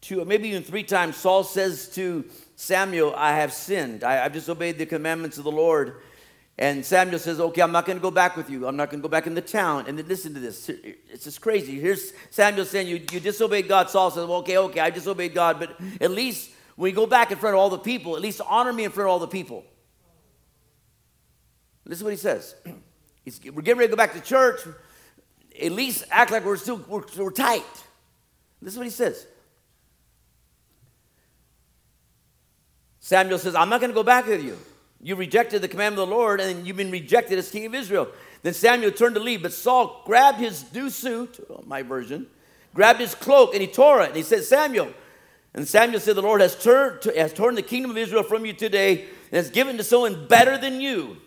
two, 0.01 0.23
maybe 0.25 0.49
even 0.49 0.63
three 0.63 0.83
times. 0.83 1.15
Saul 1.15 1.43
says 1.43 1.89
to 1.95 2.25
Samuel, 2.55 3.13
I 3.15 3.37
have 3.37 3.53
sinned. 3.53 4.03
I, 4.03 4.15
have 4.15 4.33
disobeyed 4.33 4.77
the 4.77 4.85
commandments 4.85 5.37
of 5.37 5.43
the 5.45 5.51
Lord. 5.51 6.01
And 6.57 6.85
Samuel 6.85 7.19
says, 7.19 7.39
Okay, 7.39 7.61
I'm 7.61 7.71
not 7.71 7.85
going 7.85 7.97
to 7.97 8.01
go 8.01 8.11
back 8.11 8.37
with 8.37 8.49
you. 8.49 8.67
I'm 8.67 8.75
not 8.75 8.89
going 8.89 9.01
to 9.01 9.07
go 9.07 9.09
back 9.09 9.25
in 9.25 9.33
the 9.33 9.41
town. 9.41 9.85
And 9.87 9.97
then 9.97 10.07
listen 10.07 10.33
to 10.35 10.39
this. 10.39 10.69
It's 10.69 11.23
just 11.23 11.41
crazy. 11.41 11.79
Here's 11.79 12.13
Samuel 12.29 12.65
saying, 12.65 12.87
You, 12.87 13.01
you 13.11 13.19
disobeyed 13.19 13.67
God. 13.67 13.89
Saul 13.89 14.11
says, 14.11 14.25
well, 14.27 14.39
Okay, 14.39 14.57
okay, 14.57 14.79
I 14.79 14.89
disobeyed 14.89 15.33
God, 15.33 15.59
but 15.59 15.79
at 15.99 16.11
least 16.11 16.51
when 16.75 16.89
you 16.89 16.95
go 16.95 17.07
back 17.07 17.31
in 17.31 17.37
front 17.37 17.55
of 17.55 17.59
all 17.59 17.69
the 17.69 17.79
people, 17.79 18.15
at 18.15 18.21
least 18.21 18.41
honor 18.47 18.73
me 18.73 18.83
in 18.83 18.91
front 18.91 19.07
of 19.07 19.11
all 19.11 19.19
the 19.19 19.27
people. 19.27 19.63
This 21.85 21.97
is 21.97 22.03
what 22.03 22.11
he 22.11 22.17
says. 22.17 22.55
He's, 23.25 23.39
we're 23.43 23.61
getting 23.61 23.79
ready 23.79 23.87
to 23.89 23.95
go 23.95 23.97
back 23.97 24.13
to 24.13 24.21
church. 24.21 24.61
At 25.61 25.71
least 25.71 26.03
act 26.11 26.31
like 26.31 26.43
we're 26.45 26.57
still 26.57 26.77
we're, 26.87 27.03
we're 27.17 27.31
tight. 27.31 27.63
This 28.61 28.73
is 28.73 28.77
what 28.77 28.85
he 28.85 28.91
says. 28.91 29.27
Samuel 32.99 33.37
says, 33.37 33.53
I'm 33.53 33.69
not 33.69 33.81
going 33.81 33.91
to 33.91 33.95
go 33.95 34.03
back 34.03 34.27
with 34.27 34.43
you. 34.43 34.57
You 35.03 35.17
rejected 35.17 35.61
the 35.61 35.67
command 35.67 35.93
of 35.93 36.07
the 36.07 36.15
Lord, 36.15 36.39
and 36.39 36.65
you've 36.65 36.77
been 36.77 36.89
rejected 36.89 37.37
as 37.37 37.51
king 37.51 37.65
of 37.65 37.75
Israel. 37.75 38.07
Then 38.41 38.53
Samuel 38.53 38.91
turned 38.91 39.15
to 39.15 39.21
leave, 39.21 39.43
but 39.43 39.51
Saul 39.51 40.01
grabbed 40.05 40.39
his 40.39 40.73
new 40.73 40.89
suit, 40.89 41.45
oh, 41.49 41.61
my 41.67 41.83
version, 41.83 42.25
grabbed 42.73 43.01
his 43.01 43.13
cloak, 43.13 43.53
and 43.53 43.61
he 43.61 43.67
tore 43.67 44.01
it. 44.01 44.07
And 44.07 44.15
he 44.15 44.23
said, 44.23 44.45
Samuel. 44.45 44.93
And 45.53 45.67
Samuel 45.67 45.99
said, 45.99 46.15
The 46.15 46.21
Lord 46.21 46.39
has, 46.39 46.55
turned, 46.55 47.03
has 47.15 47.33
torn 47.33 47.55
the 47.55 47.61
kingdom 47.61 47.91
of 47.91 47.97
Israel 47.97 48.23
from 48.23 48.45
you 48.45 48.53
today 48.53 49.01
and 49.01 49.33
has 49.33 49.49
given 49.49 49.75
to 49.77 49.83
someone 49.83 50.25
better 50.27 50.57
than 50.57 50.79
you. 50.79 51.17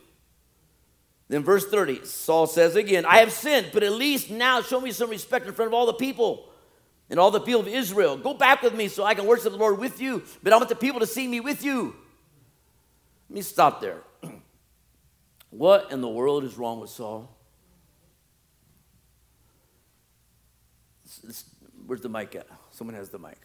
Then, 1.28 1.42
verse 1.42 1.66
30, 1.66 2.04
Saul 2.04 2.46
says 2.46 2.76
again, 2.76 3.04
I 3.04 3.18
have 3.18 3.32
sinned, 3.32 3.70
but 3.72 3.82
at 3.82 3.92
least 3.92 4.30
now 4.30 4.62
show 4.62 4.80
me 4.80 4.90
some 4.90 5.10
respect 5.10 5.46
in 5.46 5.52
front 5.52 5.68
of 5.68 5.74
all 5.74 5.86
the 5.86 5.92
people 5.92 6.48
and 7.10 7.20
all 7.20 7.30
the 7.30 7.40
people 7.40 7.60
of 7.60 7.68
Israel. 7.68 8.16
Go 8.16 8.32
back 8.32 8.62
with 8.62 8.74
me 8.74 8.88
so 8.88 9.04
I 9.04 9.14
can 9.14 9.26
worship 9.26 9.52
the 9.52 9.58
Lord 9.58 9.78
with 9.78 10.00
you, 10.00 10.22
but 10.42 10.52
I 10.52 10.56
want 10.56 10.68
the 10.70 10.76
people 10.76 11.00
to 11.00 11.06
see 11.06 11.28
me 11.28 11.40
with 11.40 11.62
you. 11.64 11.94
Let 13.28 13.34
me 13.34 13.42
stop 13.42 13.80
there. 13.80 14.02
what 15.50 15.90
in 15.90 16.00
the 16.00 16.08
world 16.08 16.44
is 16.44 16.56
wrong 16.56 16.80
with 16.80 16.90
Saul? 16.90 17.32
where's 21.86 22.00
the 22.00 22.08
mic 22.08 22.34
at? 22.34 22.46
Someone 22.70 22.94
has 22.94 23.10
the 23.10 23.18
mic. 23.18 23.38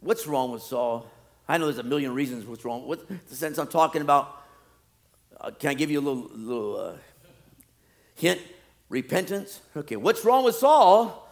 What's 0.00 0.26
wrong 0.26 0.52
with 0.52 0.62
Saul? 0.62 1.10
I 1.48 1.58
know 1.58 1.66
there's 1.66 1.78
a 1.78 1.82
million 1.82 2.14
reasons 2.14 2.44
what's 2.46 2.64
wrong. 2.64 2.86
What 2.86 3.08
the 3.08 3.34
sense 3.34 3.58
I'm 3.58 3.68
talking 3.68 4.02
about? 4.02 4.42
Uh, 5.40 5.50
can 5.50 5.70
I 5.70 5.74
give 5.74 5.90
you 5.90 6.00
a 6.00 6.02
little, 6.02 6.30
little 6.34 6.76
uh, 6.78 6.92
hint? 8.14 8.40
Repentance. 8.88 9.62
Okay, 9.76 9.96
what's 9.96 10.24
wrong 10.24 10.44
with 10.44 10.54
Saul? 10.54 11.28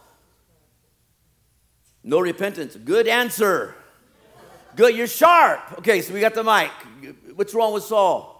No 2.03 2.19
repentance. 2.19 2.75
Good 2.75 3.07
answer. 3.07 3.75
Good, 4.75 4.95
you're 4.95 5.07
sharp. 5.07 5.79
Okay, 5.79 6.01
so 6.01 6.13
we 6.13 6.19
got 6.19 6.33
the 6.33 6.43
mic. 6.43 6.71
What's 7.35 7.53
wrong 7.53 7.73
with 7.73 7.83
Saul? 7.83 8.31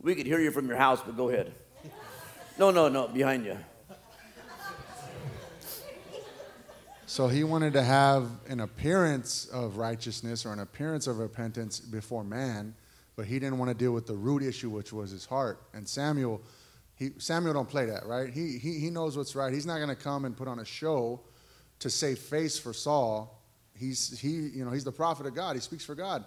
We 0.00 0.14
could 0.14 0.26
hear 0.26 0.40
you 0.40 0.50
from 0.50 0.66
your 0.68 0.76
house, 0.76 1.00
but 1.04 1.16
go 1.16 1.28
ahead. 1.28 1.52
No, 2.58 2.70
no, 2.70 2.88
no, 2.88 3.08
behind 3.08 3.44
you. 3.44 3.58
So 7.06 7.26
he 7.26 7.42
wanted 7.42 7.72
to 7.72 7.82
have 7.82 8.30
an 8.48 8.60
appearance 8.60 9.46
of 9.46 9.76
righteousness 9.76 10.46
or 10.46 10.52
an 10.52 10.60
appearance 10.60 11.06
of 11.06 11.18
repentance 11.18 11.80
before 11.80 12.22
man, 12.22 12.74
but 13.16 13.26
he 13.26 13.40
didn't 13.40 13.58
want 13.58 13.70
to 13.70 13.74
deal 13.74 13.92
with 13.92 14.06
the 14.06 14.14
root 14.14 14.42
issue, 14.42 14.70
which 14.70 14.92
was 14.92 15.10
his 15.10 15.26
heart. 15.26 15.60
And 15.74 15.88
Samuel 15.88 16.40
he, 17.00 17.12
Samuel 17.16 17.54
don't 17.54 17.68
play 17.68 17.86
that, 17.86 18.04
right? 18.04 18.28
He, 18.28 18.58
he, 18.58 18.78
he 18.78 18.90
knows 18.90 19.16
what's 19.16 19.34
right. 19.34 19.52
He's 19.52 19.64
not 19.64 19.76
going 19.78 19.88
to 19.88 19.96
come 19.96 20.26
and 20.26 20.36
put 20.36 20.46
on 20.46 20.58
a 20.58 20.66
show 20.66 21.22
to 21.80 21.90
save 21.90 22.18
face 22.18 22.58
for 22.58 22.72
Saul. 22.72 23.42
He's, 23.76 24.18
he, 24.18 24.28
you 24.28 24.64
know, 24.64 24.70
he's 24.70 24.84
the 24.84 24.92
prophet 24.92 25.26
of 25.26 25.34
God. 25.34 25.56
He 25.56 25.60
speaks 25.60 25.84
for 25.84 25.94
God. 25.94 26.24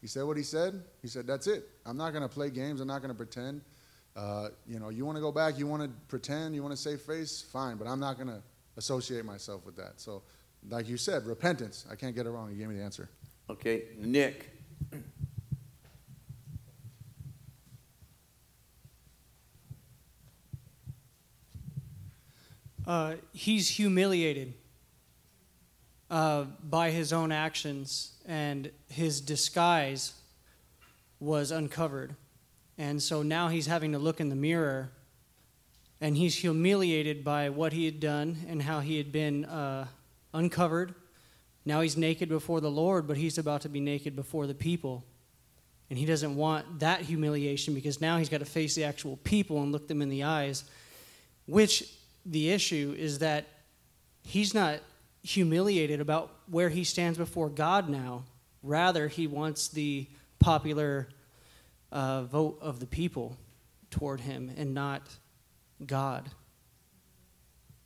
He 0.00 0.06
said 0.06 0.24
what 0.24 0.36
he 0.36 0.42
said. 0.42 0.82
He 1.00 1.08
said, 1.08 1.26
that's 1.26 1.46
it. 1.46 1.68
I'm 1.86 1.96
not 1.96 2.10
going 2.10 2.22
to 2.22 2.28
play 2.28 2.50
games. 2.50 2.80
I'm 2.80 2.88
not 2.88 3.00
going 3.00 3.12
to 3.12 3.16
pretend. 3.16 3.62
Uh, 4.14 4.48
you 4.66 4.78
know, 4.78 4.88
you 4.88 5.04
want 5.04 5.16
to 5.16 5.20
go 5.20 5.30
back, 5.30 5.58
you 5.58 5.66
want 5.66 5.82
to 5.82 5.90
pretend, 6.08 6.54
you 6.54 6.62
want 6.62 6.74
to 6.74 6.80
save 6.80 7.00
face, 7.02 7.42
fine, 7.42 7.76
but 7.76 7.86
I'm 7.86 8.00
not 8.00 8.16
going 8.16 8.28
to 8.28 8.42
associate 8.76 9.24
myself 9.24 9.64
with 9.66 9.76
that. 9.76 10.00
So, 10.00 10.22
like 10.68 10.88
you 10.88 10.96
said, 10.96 11.26
repentance. 11.26 11.86
I 11.90 11.96
can't 11.96 12.14
get 12.14 12.26
it 12.26 12.30
wrong. 12.30 12.50
You 12.50 12.56
gave 12.56 12.68
me 12.68 12.76
the 12.76 12.82
answer. 12.82 13.10
Okay, 13.50 13.84
Nick. 13.98 14.50
uh, 22.86 23.14
he's 23.32 23.68
humiliated 23.68 24.54
uh, 26.10 26.44
by 26.62 26.90
his 26.90 27.12
own 27.12 27.32
actions, 27.32 28.12
and 28.26 28.70
his 28.88 29.20
disguise 29.20 30.14
was 31.20 31.50
uncovered. 31.50 32.14
And 32.78 33.02
so 33.02 33.22
now 33.22 33.48
he's 33.48 33.66
having 33.66 33.92
to 33.92 33.98
look 33.98 34.20
in 34.20 34.28
the 34.28 34.36
mirror, 34.36 34.90
and 36.00 36.16
he's 36.16 36.36
humiliated 36.36 37.24
by 37.24 37.48
what 37.48 37.72
he 37.72 37.86
had 37.86 38.00
done 38.00 38.36
and 38.48 38.62
how 38.62 38.80
he 38.80 38.98
had 38.98 39.10
been 39.10 39.46
uh, 39.46 39.86
uncovered. 40.34 40.94
Now 41.64 41.80
he's 41.80 41.96
naked 41.96 42.28
before 42.28 42.60
the 42.60 42.70
Lord, 42.70 43.08
but 43.08 43.16
he's 43.16 43.38
about 43.38 43.62
to 43.62 43.68
be 43.68 43.80
naked 43.80 44.14
before 44.14 44.46
the 44.46 44.54
people. 44.54 45.04
And 45.88 45.98
he 45.98 46.04
doesn't 46.04 46.36
want 46.36 46.80
that 46.80 47.00
humiliation 47.00 47.74
because 47.74 48.00
now 48.00 48.18
he's 48.18 48.28
got 48.28 48.38
to 48.38 48.44
face 48.46 48.74
the 48.74 48.84
actual 48.84 49.16
people 49.18 49.62
and 49.62 49.72
look 49.72 49.88
them 49.88 50.02
in 50.02 50.08
the 50.08 50.24
eyes, 50.24 50.64
which 51.46 51.92
the 52.24 52.50
issue 52.50 52.94
is 52.98 53.20
that 53.20 53.46
he's 54.22 54.52
not 54.52 54.80
humiliated 55.26 56.00
about 56.00 56.30
where 56.48 56.68
he 56.68 56.84
stands 56.84 57.18
before 57.18 57.48
God 57.48 57.88
now. 57.88 58.24
Rather, 58.62 59.08
he 59.08 59.26
wants 59.26 59.68
the 59.68 60.06
popular 60.38 61.08
uh, 61.90 62.22
vote 62.22 62.58
of 62.60 62.80
the 62.80 62.86
people 62.86 63.36
toward 63.90 64.20
him 64.20 64.52
and 64.56 64.72
not 64.72 65.02
God 65.84 66.28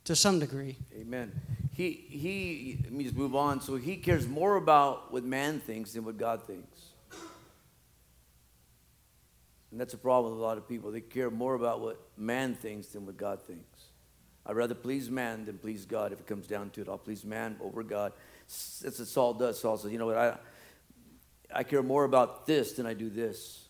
to 0.05 0.15
some 0.15 0.39
degree. 0.39 0.77
Amen. 0.99 1.31
He, 1.73 1.91
he, 2.09 2.79
let 2.83 2.93
me 2.93 3.03
just 3.03 3.15
move 3.15 3.35
on. 3.35 3.61
So 3.61 3.75
he 3.75 3.97
cares 3.97 4.27
more 4.27 4.55
about 4.55 5.11
what 5.11 5.23
man 5.23 5.59
thinks 5.59 5.93
than 5.93 6.05
what 6.05 6.17
God 6.17 6.43
thinks. 6.43 6.79
And 9.71 9.79
that's 9.79 9.93
a 9.93 9.97
problem 9.97 10.33
with 10.33 10.41
a 10.41 10.45
lot 10.45 10.57
of 10.57 10.67
people. 10.67 10.91
They 10.91 11.01
care 11.01 11.31
more 11.31 11.55
about 11.55 11.79
what 11.79 11.99
man 12.17 12.55
thinks 12.55 12.87
than 12.87 13.05
what 13.05 13.17
God 13.17 13.41
thinks. 13.41 13.85
I'd 14.45 14.55
rather 14.55 14.75
please 14.75 15.09
man 15.09 15.45
than 15.45 15.57
please 15.57 15.85
God 15.85 16.11
if 16.11 16.19
it 16.19 16.27
comes 16.27 16.47
down 16.47 16.71
to 16.71 16.81
it. 16.81 16.89
I'll 16.89 16.97
please 16.97 17.23
man 17.23 17.57
over 17.61 17.83
God. 17.83 18.13
That's 18.81 18.99
what 18.99 19.07
Saul 19.07 19.33
does. 19.33 19.59
Saul 19.59 19.77
says, 19.77 19.91
you 19.91 19.99
know 19.99 20.07
what, 20.07 20.17
I, 20.17 20.37
I 21.53 21.63
care 21.63 21.83
more 21.83 22.03
about 22.03 22.47
this 22.47 22.73
than 22.73 22.85
I 22.85 22.93
do 22.93 23.09
this. 23.09 23.65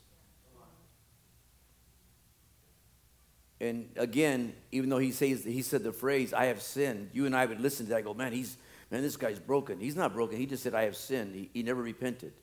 And 3.59 3.89
again, 3.95 4.53
even 4.71 4.89
though 4.89 4.97
he 4.97 5.11
says 5.11 5.43
he 5.43 5.61
said 5.61 5.83
the 5.83 5.91
phrase, 5.91 6.33
I 6.33 6.45
have 6.45 6.63
sinned, 6.63 7.11
you 7.13 7.27
and 7.27 7.35
I 7.35 7.45
would 7.45 7.59
listen 7.59 7.85
to 7.85 7.91
that, 7.91 8.03
go, 8.03 8.13
man, 8.13 8.33
he's 8.33 8.57
man, 8.89 9.03
this 9.03 9.17
guy's 9.17 9.39
broken. 9.39 9.79
He's 9.79 9.95
not 9.95 10.13
broken. 10.13 10.37
He 10.37 10.47
just 10.47 10.63
said, 10.63 10.73
I 10.73 10.83
have 10.83 10.95
sinned. 10.95 11.35
He, 11.35 11.49
he 11.53 11.61
never 11.61 11.81
repented. 11.81 12.33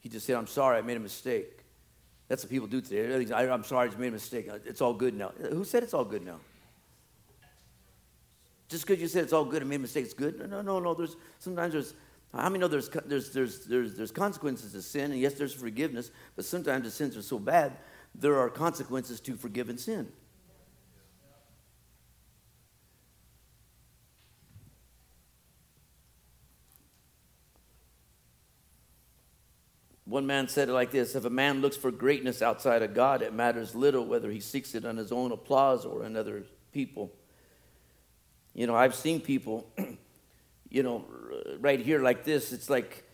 He 0.00 0.08
just 0.08 0.26
said, 0.26 0.36
I'm 0.36 0.48
sorry, 0.48 0.78
I 0.78 0.82
made 0.82 0.96
a 0.96 1.00
mistake. 1.00 1.60
That's 2.28 2.42
what 2.42 2.50
people 2.50 2.66
do 2.66 2.80
today. 2.80 3.32
I, 3.32 3.44
am 3.46 3.64
sorry, 3.64 3.84
I 3.84 3.86
just 3.88 3.98
made 3.98 4.08
a 4.08 4.12
mistake. 4.12 4.48
It's 4.64 4.80
all 4.80 4.92
good 4.92 5.14
now. 5.14 5.32
Who 5.50 5.64
said 5.64 5.82
it's 5.82 5.94
all 5.94 6.04
good 6.04 6.24
now? 6.24 6.40
Just 8.68 8.86
because 8.86 9.00
you 9.00 9.08
said 9.08 9.24
it's 9.24 9.32
all 9.32 9.44
good 9.44 9.62
and 9.62 9.70
made 9.70 9.80
mistakes, 9.80 10.14
good? 10.14 10.38
No, 10.38 10.46
no, 10.46 10.62
no, 10.62 10.78
no. 10.80 10.94
There's 10.94 11.16
sometimes 11.38 11.72
there's 11.72 11.94
how 12.32 12.48
many 12.48 12.58
know 12.58 12.68
there's 12.68 12.88
there's 12.88 13.30
there's 13.30 13.64
there's 13.66 13.94
there's 13.94 14.10
consequences 14.10 14.72
to 14.72 14.82
sin, 14.82 15.12
and 15.12 15.20
yes, 15.20 15.34
there's 15.34 15.52
forgiveness, 15.52 16.10
but 16.34 16.44
sometimes 16.44 16.84
the 16.84 16.90
sins 16.90 17.16
are 17.16 17.22
so 17.22 17.38
bad 17.38 17.76
there 18.14 18.38
are 18.38 18.48
consequences 18.48 19.20
to 19.20 19.36
forgiven 19.36 19.76
sin. 19.76 20.08
One 30.04 30.26
man 30.26 30.48
said 30.48 30.68
it 30.68 30.72
like 30.72 30.90
this 30.90 31.14
If 31.14 31.24
a 31.24 31.30
man 31.30 31.60
looks 31.60 31.76
for 31.76 31.90
greatness 31.90 32.42
outside 32.42 32.82
of 32.82 32.94
God, 32.94 33.22
it 33.22 33.32
matters 33.32 33.74
little 33.74 34.04
whether 34.04 34.30
he 34.30 34.40
seeks 34.40 34.74
it 34.74 34.84
on 34.84 34.96
his 34.96 35.10
own 35.10 35.32
applause 35.32 35.84
or 35.84 36.04
in 36.04 36.16
other 36.16 36.44
people. 36.72 37.12
You 38.54 38.66
know, 38.66 38.74
I've 38.74 38.94
seen 38.94 39.20
people, 39.20 39.68
you 40.70 40.82
know, 40.82 41.04
right 41.60 41.80
here 41.80 42.00
like 42.00 42.24
this. 42.24 42.52
It's 42.52 42.70
like 42.70 43.04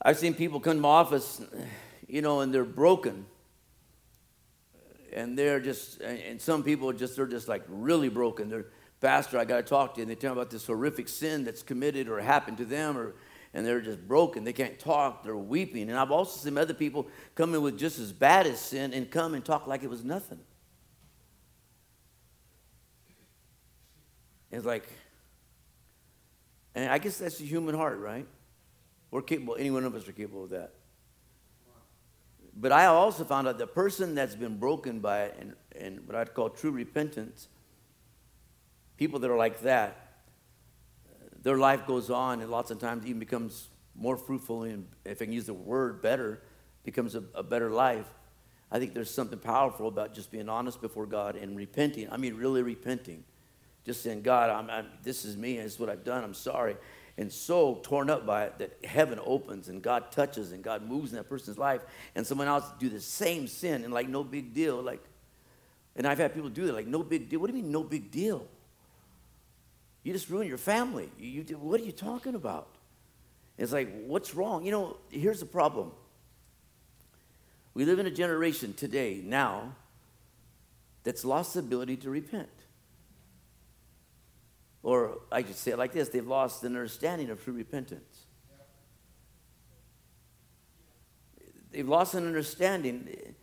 I've 0.00 0.18
seen 0.18 0.34
people 0.34 0.60
come 0.60 0.76
to 0.76 0.80
my 0.80 0.88
office, 0.88 1.42
you 2.06 2.22
know, 2.22 2.40
and 2.40 2.54
they're 2.54 2.64
broken. 2.64 3.26
And 5.12 5.36
they're 5.36 5.60
just, 5.60 6.00
and 6.00 6.40
some 6.40 6.62
people 6.62 6.92
just, 6.92 7.16
they're 7.16 7.26
just 7.26 7.48
like 7.48 7.64
really 7.68 8.08
broken. 8.08 8.48
They're, 8.48 8.66
Pastor, 9.00 9.38
I 9.38 9.44
got 9.44 9.56
to 9.56 9.62
talk 9.62 9.94
to 9.94 10.00
you. 10.00 10.02
And 10.02 10.10
they 10.10 10.14
tell 10.14 10.34
me 10.34 10.40
about 10.40 10.50
this 10.50 10.66
horrific 10.66 11.08
sin 11.08 11.44
that's 11.44 11.62
committed 11.62 12.08
or 12.08 12.20
happened 12.20 12.58
to 12.58 12.64
them 12.64 12.96
or 12.96 13.14
and 13.56 13.64
they're 13.64 13.80
just 13.80 14.06
broken. 14.06 14.44
They 14.44 14.52
can't 14.52 14.78
talk. 14.78 15.24
They're 15.24 15.34
weeping. 15.34 15.88
And 15.88 15.98
I've 15.98 16.10
also 16.10 16.38
seen 16.38 16.58
other 16.58 16.74
people 16.74 17.08
come 17.34 17.54
in 17.54 17.62
with 17.62 17.78
just 17.78 17.98
as 17.98 18.12
bad 18.12 18.46
as 18.46 18.60
sin 18.60 18.92
and 18.92 19.10
come 19.10 19.32
and 19.32 19.42
talk 19.42 19.66
like 19.66 19.82
it 19.82 19.88
was 19.88 20.04
nothing. 20.04 20.40
It's 24.50 24.64
like, 24.64 24.88
and 26.74 26.90
I 26.90 26.98
guess 26.98 27.18
that's 27.18 27.38
the 27.38 27.46
human 27.46 27.74
heart, 27.74 27.98
right? 27.98 28.26
We're 29.10 29.22
capable, 29.22 29.56
any 29.58 29.70
one 29.70 29.84
of 29.84 29.94
us 29.94 30.06
are 30.08 30.12
capable 30.12 30.44
of 30.44 30.50
that. 30.50 30.72
But 32.58 32.72
I 32.72 32.86
also 32.86 33.24
found 33.24 33.48
out 33.48 33.58
the 33.58 33.66
person 33.66 34.14
that's 34.14 34.34
been 34.34 34.56
broken 34.56 35.00
by 35.00 35.24
it 35.24 35.36
and, 35.38 35.54
and 35.78 36.06
what 36.06 36.16
I'd 36.16 36.32
call 36.32 36.48
true 36.48 36.70
repentance, 36.70 37.48
people 38.96 39.18
that 39.20 39.30
are 39.30 39.36
like 39.36 39.60
that, 39.60 40.06
their 41.42 41.58
life 41.58 41.86
goes 41.86 42.10
on 42.10 42.40
and 42.40 42.50
lots 42.50 42.70
of 42.70 42.78
times 42.78 43.04
even 43.04 43.18
becomes 43.18 43.68
more 43.94 44.16
fruitful 44.16 44.64
and 44.64 44.86
if 45.04 45.20
I 45.20 45.26
can 45.26 45.32
use 45.32 45.46
the 45.46 45.54
word 45.54 46.02
better, 46.02 46.42
becomes 46.82 47.14
a, 47.14 47.22
a 47.34 47.42
better 47.42 47.70
life. 47.70 48.06
I 48.70 48.78
think 48.78 48.94
there's 48.94 49.10
something 49.10 49.38
powerful 49.38 49.86
about 49.86 50.14
just 50.14 50.30
being 50.30 50.48
honest 50.48 50.80
before 50.80 51.06
God 51.06 51.36
and 51.36 51.56
repenting. 51.56 52.10
I 52.10 52.16
mean, 52.16 52.34
really 52.34 52.62
repenting. 52.62 53.24
Just 53.86 54.02
saying, 54.02 54.22
God, 54.22 54.50
I'm, 54.50 54.68
I'm, 54.68 54.86
this 55.04 55.24
is 55.24 55.36
me, 55.36 55.56
and 55.56 55.64
this 55.64 55.74
is 55.74 55.80
what 55.80 55.88
I've 55.88 56.04
done, 56.04 56.24
I'm 56.24 56.34
sorry. 56.34 56.76
And 57.16 57.32
so 57.32 57.80
torn 57.82 58.10
up 58.10 58.26
by 58.26 58.44
it 58.44 58.58
that 58.58 58.84
heaven 58.84 59.18
opens 59.24 59.68
and 59.68 59.80
God 59.80 60.10
touches 60.10 60.52
and 60.52 60.62
God 60.62 60.86
moves 60.86 61.12
in 61.12 61.16
that 61.16 61.28
person's 61.28 61.56
life, 61.56 61.82
and 62.14 62.26
someone 62.26 62.48
else 62.48 62.64
do 62.78 62.88
the 62.88 63.00
same 63.00 63.46
sin 63.46 63.84
and 63.84 63.94
like 63.94 64.08
no 64.08 64.24
big 64.24 64.52
deal. 64.52 64.82
Like, 64.82 65.02
and 65.94 66.06
I've 66.06 66.18
had 66.18 66.34
people 66.34 66.50
do 66.50 66.66
that, 66.66 66.74
like 66.74 66.88
no 66.88 67.02
big 67.02 67.30
deal. 67.30 67.40
What 67.40 67.50
do 67.50 67.56
you 67.56 67.62
mean 67.62 67.72
no 67.72 67.84
big 67.84 68.10
deal? 68.10 68.46
You 70.02 70.12
just 70.12 70.28
ruined 70.28 70.48
your 70.48 70.58
family. 70.58 71.10
You, 71.18 71.44
you, 71.48 71.56
what 71.56 71.80
are 71.80 71.84
you 71.84 71.92
talking 71.92 72.34
about? 72.34 72.68
It's 73.56 73.72
like, 73.72 74.04
what's 74.04 74.34
wrong? 74.34 74.66
You 74.66 74.72
know, 74.72 74.96
here's 75.10 75.40
the 75.40 75.46
problem. 75.46 75.92
We 77.72 77.84
live 77.84 77.98
in 77.98 78.06
a 78.06 78.10
generation 78.10 78.74
today, 78.74 79.22
now, 79.24 79.74
that's 81.04 81.24
lost 81.24 81.54
the 81.54 81.60
ability 81.60 81.96
to 81.98 82.10
repent. 82.10 82.48
I 85.36 85.42
could 85.42 85.54
say 85.54 85.72
it 85.72 85.78
like 85.78 85.92
this 85.92 86.08
they've 86.08 86.26
lost 86.26 86.64
an 86.64 86.74
understanding 86.74 87.28
of 87.28 87.44
true 87.44 87.52
repentance. 87.52 88.24
They've 91.70 91.86
lost 91.86 92.14
an 92.14 92.26
understanding. 92.26 93.34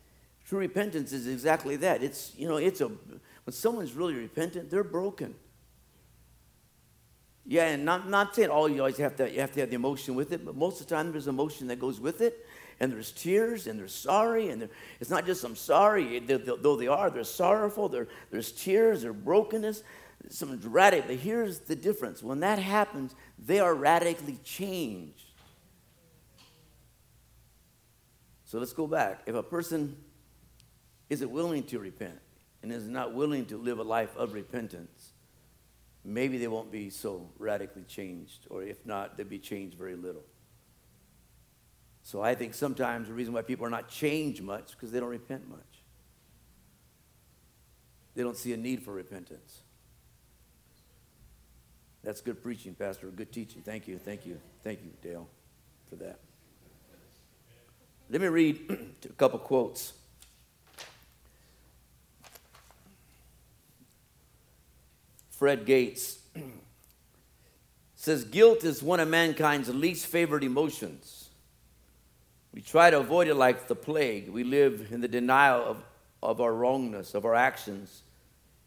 True 0.48 0.58
repentance 0.58 1.14
is 1.14 1.28
exactly 1.28 1.76
that. 1.78 2.02
It's, 2.02 2.34
you 2.36 2.48
know, 2.48 2.58
it's 2.58 2.82
a, 2.82 2.88
when 2.88 3.52
someone's 3.52 3.94
really 3.94 4.16
repentant, 4.16 4.72
they're 4.72 4.84
broken. 4.84 5.36
Yeah, 7.46 7.68
and 7.68 7.86
not, 7.86 8.10
not 8.10 8.34
saying 8.34 8.50
all 8.50 8.64
oh, 8.64 8.66
you 8.68 8.80
always 8.80 8.98
have 8.98 9.16
to 9.18 9.30
you 9.30 9.42
have 9.42 9.52
to 9.52 9.60
have 9.60 9.70
the 9.70 9.76
emotion 9.76 10.16
with 10.16 10.32
it, 10.32 10.44
but 10.44 10.56
most 10.56 10.82
of 10.82 10.88
the 10.88 10.96
time 10.96 11.12
there's 11.12 11.28
emotion 11.28 11.68
that 11.68 11.80
goes 11.80 12.00
with 12.00 12.22
it, 12.22 12.48
and 12.80 12.92
there's 12.92 13.12
tears, 13.12 13.68
and 13.68 13.80
there's 13.80 13.94
sorry, 13.94 14.50
and 14.50 14.68
it's 15.00 15.12
not 15.12 15.28
just 15.28 15.44
I'm 15.44 15.56
sorry, 15.56 16.18
though 16.20 16.76
they 16.76 16.88
are, 16.88 17.12
they're 17.12 17.24
sorrowful, 17.24 17.88
there, 17.88 18.08
there's 18.32 18.52
tears, 18.52 19.04
there's 19.04 19.16
brokenness, 19.16 19.84
some 20.30 20.58
dramatic. 20.58 21.06
But 21.08 21.18
here's 21.18 21.60
the 21.60 21.76
difference: 21.76 22.24
when 22.24 22.40
that 22.42 22.60
happens, 22.60 23.16
they 23.38 23.60
are 23.60 23.74
radically 23.74 24.40
changed. 24.44 25.26
So 28.46 28.60
let's 28.60 28.74
go 28.74 28.86
back. 28.86 29.24
If 29.26 29.36
a 29.36 29.44
person 29.44 29.98
isn't 31.10 31.32
willing 31.32 31.64
to 31.64 31.80
repent 31.80 32.20
and 32.62 32.72
is 32.72 32.88
not 32.88 33.14
willing 33.14 33.46
to 33.48 33.58
live 33.58 33.80
a 33.80 33.84
life 33.84 34.16
of 34.16 34.34
repentance, 34.34 35.14
maybe 36.06 36.38
they 36.38 36.48
won't 36.48 36.72
be 36.72 36.90
so 36.90 37.30
radically 37.40 37.84
changed, 37.84 38.46
or 38.50 38.64
if 38.64 38.86
not, 38.86 39.18
they'll 39.18 39.26
be 39.26 39.40
changed 39.40 39.78
very 39.78 39.96
little. 39.96 40.24
So 42.04 42.22
I 42.22 42.36
think 42.36 42.54
sometimes 42.54 43.08
the 43.08 43.14
reason 43.14 43.34
why 43.34 43.42
people 43.42 43.66
are 43.66 43.70
not 43.70 43.90
changed 43.90 44.44
much 44.44 44.66
is 44.66 44.72
because 44.72 44.92
they 44.92 45.00
don't 45.00 45.10
repent 45.10 45.50
much. 45.50 45.60
They 48.14 48.22
don't 48.22 48.38
see 48.38 48.54
a 48.54 48.58
need 48.58 48.84
for 48.84 48.94
repentance. 48.94 49.62
That's 52.04 52.20
good 52.20 52.44
preaching, 52.44 52.76
Pastor. 52.76 53.08
Good 53.08 53.32
teaching. 53.32 53.62
Thank 53.62 53.88
you. 53.88 53.98
Thank 53.98 54.26
you. 54.26 54.40
Thank 54.64 54.80
you, 54.84 54.92
Dale, 55.02 55.28
for 55.90 55.96
that. 55.98 56.20
Let 58.10 58.22
me 58.22 58.28
read 58.28 58.96
a 59.06 59.14
couple 59.14 59.40
quotes. 59.40 59.94
Fred 65.32 65.66
Gates 65.66 66.20
says 67.96 68.24
guilt 68.26 68.64
is 68.64 68.84
one 68.84 69.00
of 69.00 69.08
mankind's 69.08 69.74
least 69.74 70.06
favorite 70.06 70.44
emotions. 70.44 71.30
We 72.54 72.62
try 72.62 72.92
to 72.92 73.00
avoid 73.00 73.28
it 73.28 73.36
like 73.36 73.68
the 73.68 73.76
plague. 73.76 74.30
We 74.30 74.44
live 74.44 74.90
in 74.92 75.02
the 75.02 75.08
denial 75.08 75.64
of, 75.64 75.84
of 76.22 76.40
our 76.40 76.54
wrongness, 76.54 77.16
of 77.16 77.26
our 77.26 77.34
actions, 77.34 78.04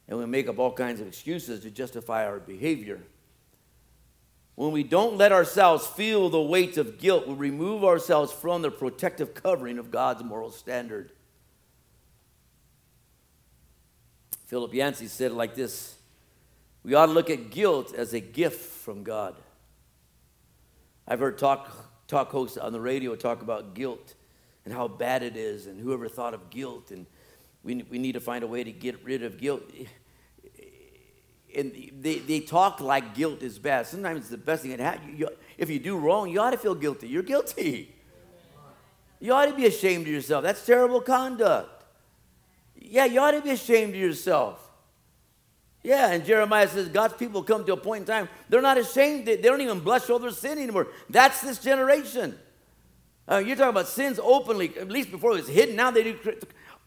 and 0.09 0.18
we 0.18 0.27
make 0.27 0.49
up 0.49 0.59
all 0.59 0.72
kinds 0.72 1.01
of 1.01 1.07
excuses 1.07 1.61
to 1.61 1.70
justify 1.70 2.27
our 2.27 2.40
behavior. 2.40 3.01
When 4.57 4.73
we 4.73 4.83
don't 4.83 5.19
let 5.19 5.33
ourselves 5.33 5.87
feel 5.87 6.31
the 6.31 6.40
weight 6.40 6.79
of 6.79 6.99
guilt, 6.99 7.29
we 7.29 7.35
remove 7.35 7.85
ourselves 7.85 8.33
from 8.33 8.62
the 8.62 8.71
protective 8.71 9.35
covering 9.35 9.79
of 9.79 9.90
God's 9.90 10.25
moral 10.25 10.51
standard. 10.51 11.12
Philip 14.47 14.73
Yancey 14.73 15.09
said 15.09 15.33
it 15.33 15.35
like 15.35 15.55
this 15.55 15.97
we 16.83 16.95
ought 16.95 17.07
to 17.07 17.12
look 17.12 17.31
at 17.31 17.51
guilt 17.51 17.92
as 17.95 18.14
a 18.14 18.21
gift 18.21 18.61
from 18.61 19.03
God. 19.03 19.35
I've 21.07 21.19
heard 21.19 21.37
talk, 21.37 21.69
talk 22.07 22.31
hosts 22.31 22.57
on 22.57 22.73
the 22.73 22.81
radio 22.81 23.16
talk 23.16 23.42
about 23.42 23.75
guilt 23.75 24.14
and 24.64 24.73
how 24.73 24.88
bad 24.88 25.23
it 25.23 25.37
is, 25.37 25.66
and 25.66 25.81
whoever 25.81 26.09
thought 26.09 26.33
of 26.33 26.49
guilt, 26.51 26.90
and 26.90 27.07
we, 27.62 27.85
we 27.90 27.99
need 27.99 28.12
to 28.12 28.21
find 28.21 28.42
a 28.42 28.47
way 28.47 28.64
to 28.64 28.73
get 28.73 29.03
rid 29.05 29.23
of 29.23 29.38
guilt. 29.38 29.62
And 31.57 31.92
they, 32.01 32.19
they 32.19 32.40
talk 32.40 32.81
like 32.81 33.14
guilt 33.14 33.42
is 33.42 33.59
bad. 33.59 33.87
Sometimes 33.87 34.21
it's 34.21 34.29
the 34.29 34.37
best 34.37 34.62
thing 34.62 34.71
that 34.73 34.81
happens. 34.81 35.23
If 35.57 35.71
you 35.71 35.79
do 35.79 35.97
wrong, 35.97 36.29
you 36.29 36.40
ought 36.40 36.51
to 36.51 36.59
feel 36.59 36.75
guilty. 36.75 37.09
You're 37.09 37.23
guilty. 37.23 37.95
You 39.19 39.33
ought 39.33 39.47
to 39.47 39.55
be 39.55 39.66
ashamed 39.66 40.07
of 40.07 40.12
yourself. 40.12 40.42
That's 40.42 40.64
terrible 40.64 41.01
conduct. 41.01 41.85
Yeah, 42.79 43.07
you 43.07 43.19
ought 43.21 43.33
to 43.33 43.40
be 43.40 43.51
ashamed 43.51 43.95
of 43.95 44.01
yourself. 44.01 44.62
Yeah, 45.83 46.11
and 46.11 46.25
Jeremiah 46.25 46.69
says 46.69 46.88
God's 46.88 47.14
people 47.14 47.42
come 47.42 47.64
to 47.64 47.73
a 47.73 47.77
point 47.77 48.03
in 48.03 48.07
time, 48.07 48.29
they're 48.49 48.61
not 48.61 48.77
ashamed. 48.77 49.25
They, 49.25 49.37
they 49.37 49.49
don't 49.49 49.61
even 49.61 49.81
blush 49.81 50.11
over 50.11 50.31
sin 50.31 50.59
anymore. 50.59 50.88
That's 51.09 51.40
this 51.40 51.59
generation. 51.59 52.37
Uh, 53.29 53.38
you're 53.38 53.57
talking 53.57 53.71
about 53.71 53.88
sins 53.88 54.21
openly, 54.23 54.77
at 54.79 54.88
least 54.88 55.11
before 55.11 55.33
it 55.33 55.37
was 55.37 55.49
hidden. 55.49 55.77
Now 55.77 55.90
they 55.90 56.03
do 56.03 56.19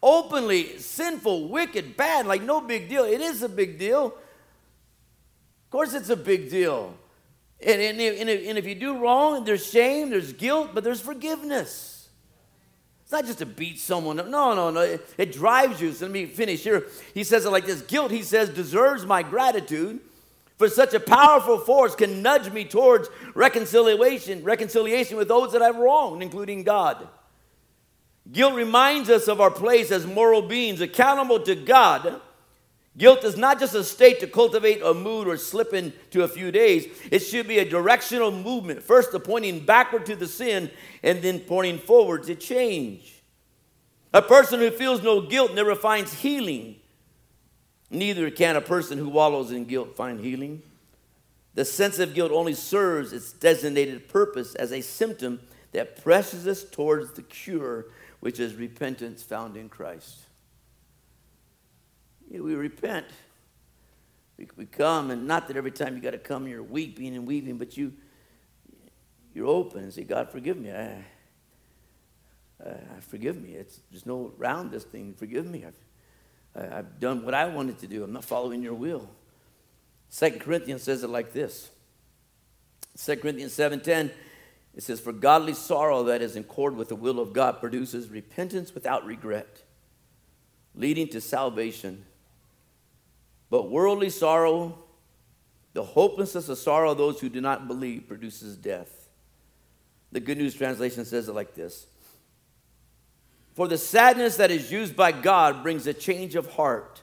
openly 0.02 0.78
sinful, 0.78 1.48
wicked, 1.48 1.96
bad, 1.96 2.26
like 2.26 2.42
no 2.42 2.60
big 2.60 2.88
deal. 2.88 3.04
It 3.04 3.20
is 3.20 3.42
a 3.42 3.48
big 3.48 3.78
deal. 3.78 4.14
Of 5.70 5.72
course, 5.72 5.94
it's 5.94 6.10
a 6.10 6.16
big 6.16 6.50
deal. 6.50 6.92
And, 7.64 7.80
and, 7.80 8.00
and, 8.00 8.28
if, 8.28 8.48
and 8.48 8.58
if 8.58 8.66
you 8.66 8.74
do 8.74 8.98
wrong, 8.98 9.44
there's 9.44 9.64
shame, 9.64 10.10
there's 10.10 10.32
guilt, 10.32 10.70
but 10.74 10.82
there's 10.82 11.00
forgiveness. 11.00 12.08
It's 13.04 13.12
not 13.12 13.24
just 13.24 13.38
to 13.38 13.46
beat 13.46 13.78
someone. 13.78 14.18
Up. 14.18 14.26
No, 14.26 14.52
no, 14.52 14.70
no. 14.70 14.80
It, 14.80 15.08
it 15.16 15.32
drives 15.32 15.80
you. 15.80 15.92
So 15.92 16.06
let 16.06 16.12
me 16.12 16.26
finish 16.26 16.64
here. 16.64 16.88
He 17.14 17.22
says 17.22 17.44
it 17.44 17.50
like 17.50 17.66
this 17.66 17.82
Guilt, 17.82 18.10
he 18.10 18.22
says, 18.22 18.48
deserves 18.48 19.06
my 19.06 19.22
gratitude. 19.22 20.00
For 20.58 20.68
such 20.68 20.92
a 20.92 20.98
powerful 20.98 21.60
force 21.60 21.94
can 21.94 22.20
nudge 22.20 22.50
me 22.50 22.64
towards 22.64 23.08
reconciliation, 23.34 24.42
reconciliation 24.42 25.18
with 25.18 25.28
those 25.28 25.52
that 25.52 25.62
I've 25.62 25.76
wronged, 25.76 26.20
including 26.20 26.64
God. 26.64 27.06
Guilt 28.32 28.54
reminds 28.54 29.08
us 29.08 29.28
of 29.28 29.40
our 29.40 29.52
place 29.52 29.92
as 29.92 30.04
moral 30.04 30.42
beings 30.42 30.80
accountable 30.80 31.38
to 31.44 31.54
God. 31.54 32.20
Guilt 33.00 33.24
is 33.24 33.38
not 33.38 33.58
just 33.58 33.74
a 33.74 33.82
state 33.82 34.20
to 34.20 34.26
cultivate 34.26 34.82
a 34.82 34.92
mood 34.92 35.26
or 35.26 35.38
slip 35.38 35.72
into 35.72 36.22
a 36.22 36.28
few 36.28 36.52
days. 36.52 36.86
It 37.10 37.20
should 37.20 37.48
be 37.48 37.58
a 37.58 37.64
directional 37.64 38.30
movement, 38.30 38.82
first 38.82 39.16
pointing 39.24 39.64
backward 39.64 40.04
to 40.04 40.16
the 40.16 40.28
sin 40.28 40.70
and 41.02 41.22
then 41.22 41.40
pointing 41.40 41.78
forward 41.78 42.24
to 42.24 42.34
change. 42.34 43.22
A 44.12 44.20
person 44.20 44.60
who 44.60 44.70
feels 44.70 45.02
no 45.02 45.22
guilt 45.22 45.54
never 45.54 45.74
finds 45.74 46.12
healing. 46.12 46.76
Neither 47.88 48.30
can 48.30 48.56
a 48.56 48.60
person 48.60 48.98
who 48.98 49.08
wallows 49.08 49.50
in 49.50 49.64
guilt 49.64 49.96
find 49.96 50.20
healing. 50.20 50.60
The 51.54 51.64
sense 51.64 51.98
of 52.00 52.12
guilt 52.12 52.32
only 52.32 52.52
serves 52.52 53.14
its 53.14 53.32
designated 53.32 54.10
purpose 54.10 54.54
as 54.54 54.72
a 54.72 54.82
symptom 54.82 55.40
that 55.72 56.02
presses 56.02 56.46
us 56.46 56.64
towards 56.64 57.12
the 57.12 57.22
cure, 57.22 57.86
which 58.20 58.38
is 58.38 58.56
repentance 58.56 59.22
found 59.22 59.56
in 59.56 59.70
Christ. 59.70 60.26
We 62.38 62.54
repent. 62.54 63.06
We, 64.38 64.48
we 64.56 64.66
come, 64.66 65.10
and 65.10 65.26
not 65.26 65.48
that 65.48 65.56
every 65.56 65.72
time 65.72 65.96
you 65.96 66.02
got 66.02 66.12
to 66.12 66.18
come, 66.18 66.46
you're 66.46 66.62
weeping 66.62 67.16
and 67.16 67.26
weeping, 67.26 67.58
but 67.58 67.76
you 67.76 67.92
you're 69.34 69.46
open 69.46 69.84
and 69.84 69.92
say, 69.92 70.04
God, 70.04 70.30
forgive 70.30 70.58
me. 70.58 70.72
I, 70.72 71.04
uh, 72.64 72.74
forgive 73.00 73.40
me. 73.40 73.50
It's, 73.50 73.80
there's 73.90 74.06
no 74.06 74.32
around 74.38 74.70
this 74.70 74.84
thing. 74.84 75.14
Forgive 75.14 75.46
me. 75.46 75.64
I've, 75.64 76.72
I've 76.72 77.00
done 77.00 77.24
what 77.24 77.34
I 77.34 77.46
wanted 77.46 77.78
to 77.78 77.86
do. 77.86 78.02
I'm 78.02 78.12
not 78.12 78.24
following 78.24 78.62
your 78.62 78.74
will. 78.74 79.08
Second 80.08 80.40
Corinthians 80.40 80.82
says 80.82 81.04
it 81.04 81.10
like 81.10 81.32
this. 81.32 81.70
Second 82.96 83.22
Corinthians 83.22 83.56
7.10, 83.56 84.10
it 84.74 84.82
says, 84.82 85.00
For 85.00 85.12
godly 85.12 85.54
sorrow 85.54 86.02
that 86.04 86.22
is 86.22 86.34
in 86.34 86.42
accord 86.42 86.76
with 86.76 86.88
the 86.88 86.96
will 86.96 87.20
of 87.20 87.32
God 87.32 87.60
produces 87.60 88.08
repentance 88.08 88.74
without 88.74 89.06
regret, 89.06 89.62
leading 90.74 91.08
to 91.08 91.20
salvation. 91.20 92.04
But 93.50 93.68
worldly 93.68 94.10
sorrow, 94.10 94.78
the 95.72 95.82
hopelessness 95.82 96.48
of 96.48 96.58
sorrow 96.58 96.92
of 96.92 96.98
those 96.98 97.20
who 97.20 97.28
do 97.28 97.40
not 97.40 97.66
believe, 97.66 98.06
produces 98.08 98.56
death. 98.56 99.08
The 100.12 100.20
Good 100.20 100.38
News 100.38 100.54
Translation 100.54 101.04
says 101.04 101.28
it 101.28 101.34
like 101.34 101.54
this 101.54 101.86
For 103.54 103.68
the 103.68 103.78
sadness 103.78 104.36
that 104.36 104.50
is 104.50 104.70
used 104.70 104.96
by 104.96 105.12
God 105.12 105.62
brings 105.62 105.86
a 105.86 105.94
change 105.94 106.34
of 106.36 106.52
heart 106.52 107.02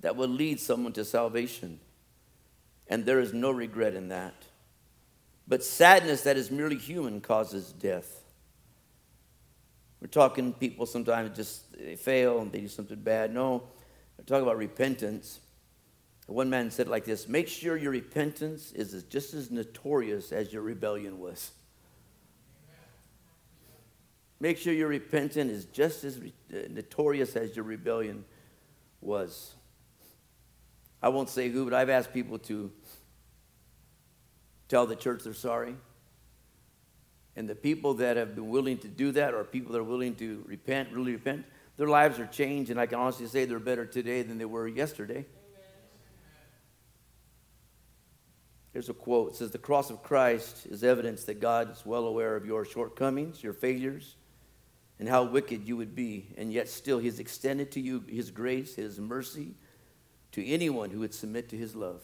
that 0.00 0.16
will 0.16 0.28
lead 0.28 0.60
someone 0.60 0.92
to 0.92 1.04
salvation. 1.04 1.80
And 2.86 3.06
there 3.06 3.20
is 3.20 3.32
no 3.32 3.50
regret 3.50 3.94
in 3.94 4.08
that. 4.08 4.34
But 5.48 5.64
sadness 5.64 6.22
that 6.22 6.36
is 6.36 6.50
merely 6.50 6.76
human 6.76 7.20
causes 7.20 7.72
death. 7.72 8.22
We're 10.00 10.08
talking 10.08 10.52
people 10.52 10.84
sometimes 10.84 11.34
just 11.34 11.72
they 11.72 11.96
fail 11.96 12.40
and 12.40 12.52
they 12.52 12.60
do 12.60 12.68
something 12.68 13.00
bad. 13.00 13.32
No, 13.32 13.62
we're 14.18 14.24
talking 14.26 14.42
about 14.42 14.58
repentance. 14.58 15.40
One 16.26 16.48
man 16.48 16.70
said 16.70 16.86
it 16.86 16.90
like 16.90 17.04
this 17.04 17.28
Make 17.28 17.48
sure 17.48 17.76
your 17.76 17.92
repentance 17.92 18.72
is 18.72 19.02
just 19.04 19.34
as 19.34 19.50
notorious 19.50 20.32
as 20.32 20.52
your 20.52 20.62
rebellion 20.62 21.18
was. 21.18 21.50
Make 24.40 24.58
sure 24.58 24.72
your 24.72 24.88
repentance 24.88 25.50
is 25.50 25.64
just 25.66 26.04
as 26.04 26.18
uh, 26.18 26.56
notorious 26.70 27.36
as 27.36 27.54
your 27.56 27.64
rebellion 27.64 28.24
was. 29.00 29.54
I 31.02 31.08
won't 31.08 31.28
say 31.28 31.50
who, 31.50 31.64
but 31.64 31.74
I've 31.74 31.90
asked 31.90 32.12
people 32.12 32.38
to 32.40 32.70
tell 34.68 34.86
the 34.86 34.96
church 34.96 35.22
they're 35.24 35.34
sorry. 35.34 35.76
And 37.36 37.48
the 37.48 37.54
people 37.54 37.94
that 37.94 38.16
have 38.16 38.34
been 38.34 38.48
willing 38.48 38.78
to 38.78 38.88
do 38.88 39.12
that, 39.12 39.34
or 39.34 39.44
people 39.44 39.72
that 39.72 39.78
are 39.78 39.84
willing 39.84 40.14
to 40.16 40.44
repent, 40.46 40.90
really 40.92 41.12
repent, 41.12 41.44
their 41.76 41.88
lives 41.88 42.18
are 42.18 42.26
changed, 42.26 42.70
and 42.70 42.78
I 42.78 42.86
can 42.86 42.98
honestly 42.98 43.26
say 43.26 43.44
they're 43.44 43.58
better 43.58 43.84
today 43.84 44.22
than 44.22 44.38
they 44.38 44.44
were 44.44 44.68
yesterday. 44.68 45.26
Here's 48.74 48.88
a 48.88 48.94
quote. 48.94 49.30
It 49.30 49.36
says, 49.36 49.52
The 49.52 49.58
cross 49.58 49.88
of 49.88 50.02
Christ 50.02 50.66
is 50.66 50.82
evidence 50.82 51.22
that 51.24 51.40
God 51.40 51.70
is 51.70 51.86
well 51.86 52.06
aware 52.06 52.34
of 52.34 52.44
your 52.44 52.64
shortcomings, 52.64 53.42
your 53.42 53.52
failures, 53.52 54.16
and 54.98 55.08
how 55.08 55.22
wicked 55.22 55.66
you 55.66 55.76
would 55.76 55.94
be, 55.94 56.34
and 56.36 56.52
yet 56.52 56.68
still 56.68 56.98
He 56.98 57.06
has 57.06 57.20
extended 57.20 57.70
to 57.72 57.80
you 57.80 58.04
His 58.08 58.32
grace, 58.32 58.74
His 58.74 58.98
mercy, 58.98 59.54
to 60.32 60.44
anyone 60.44 60.90
who 60.90 60.98
would 60.98 61.14
submit 61.14 61.48
to 61.50 61.56
His 61.56 61.76
love. 61.76 62.02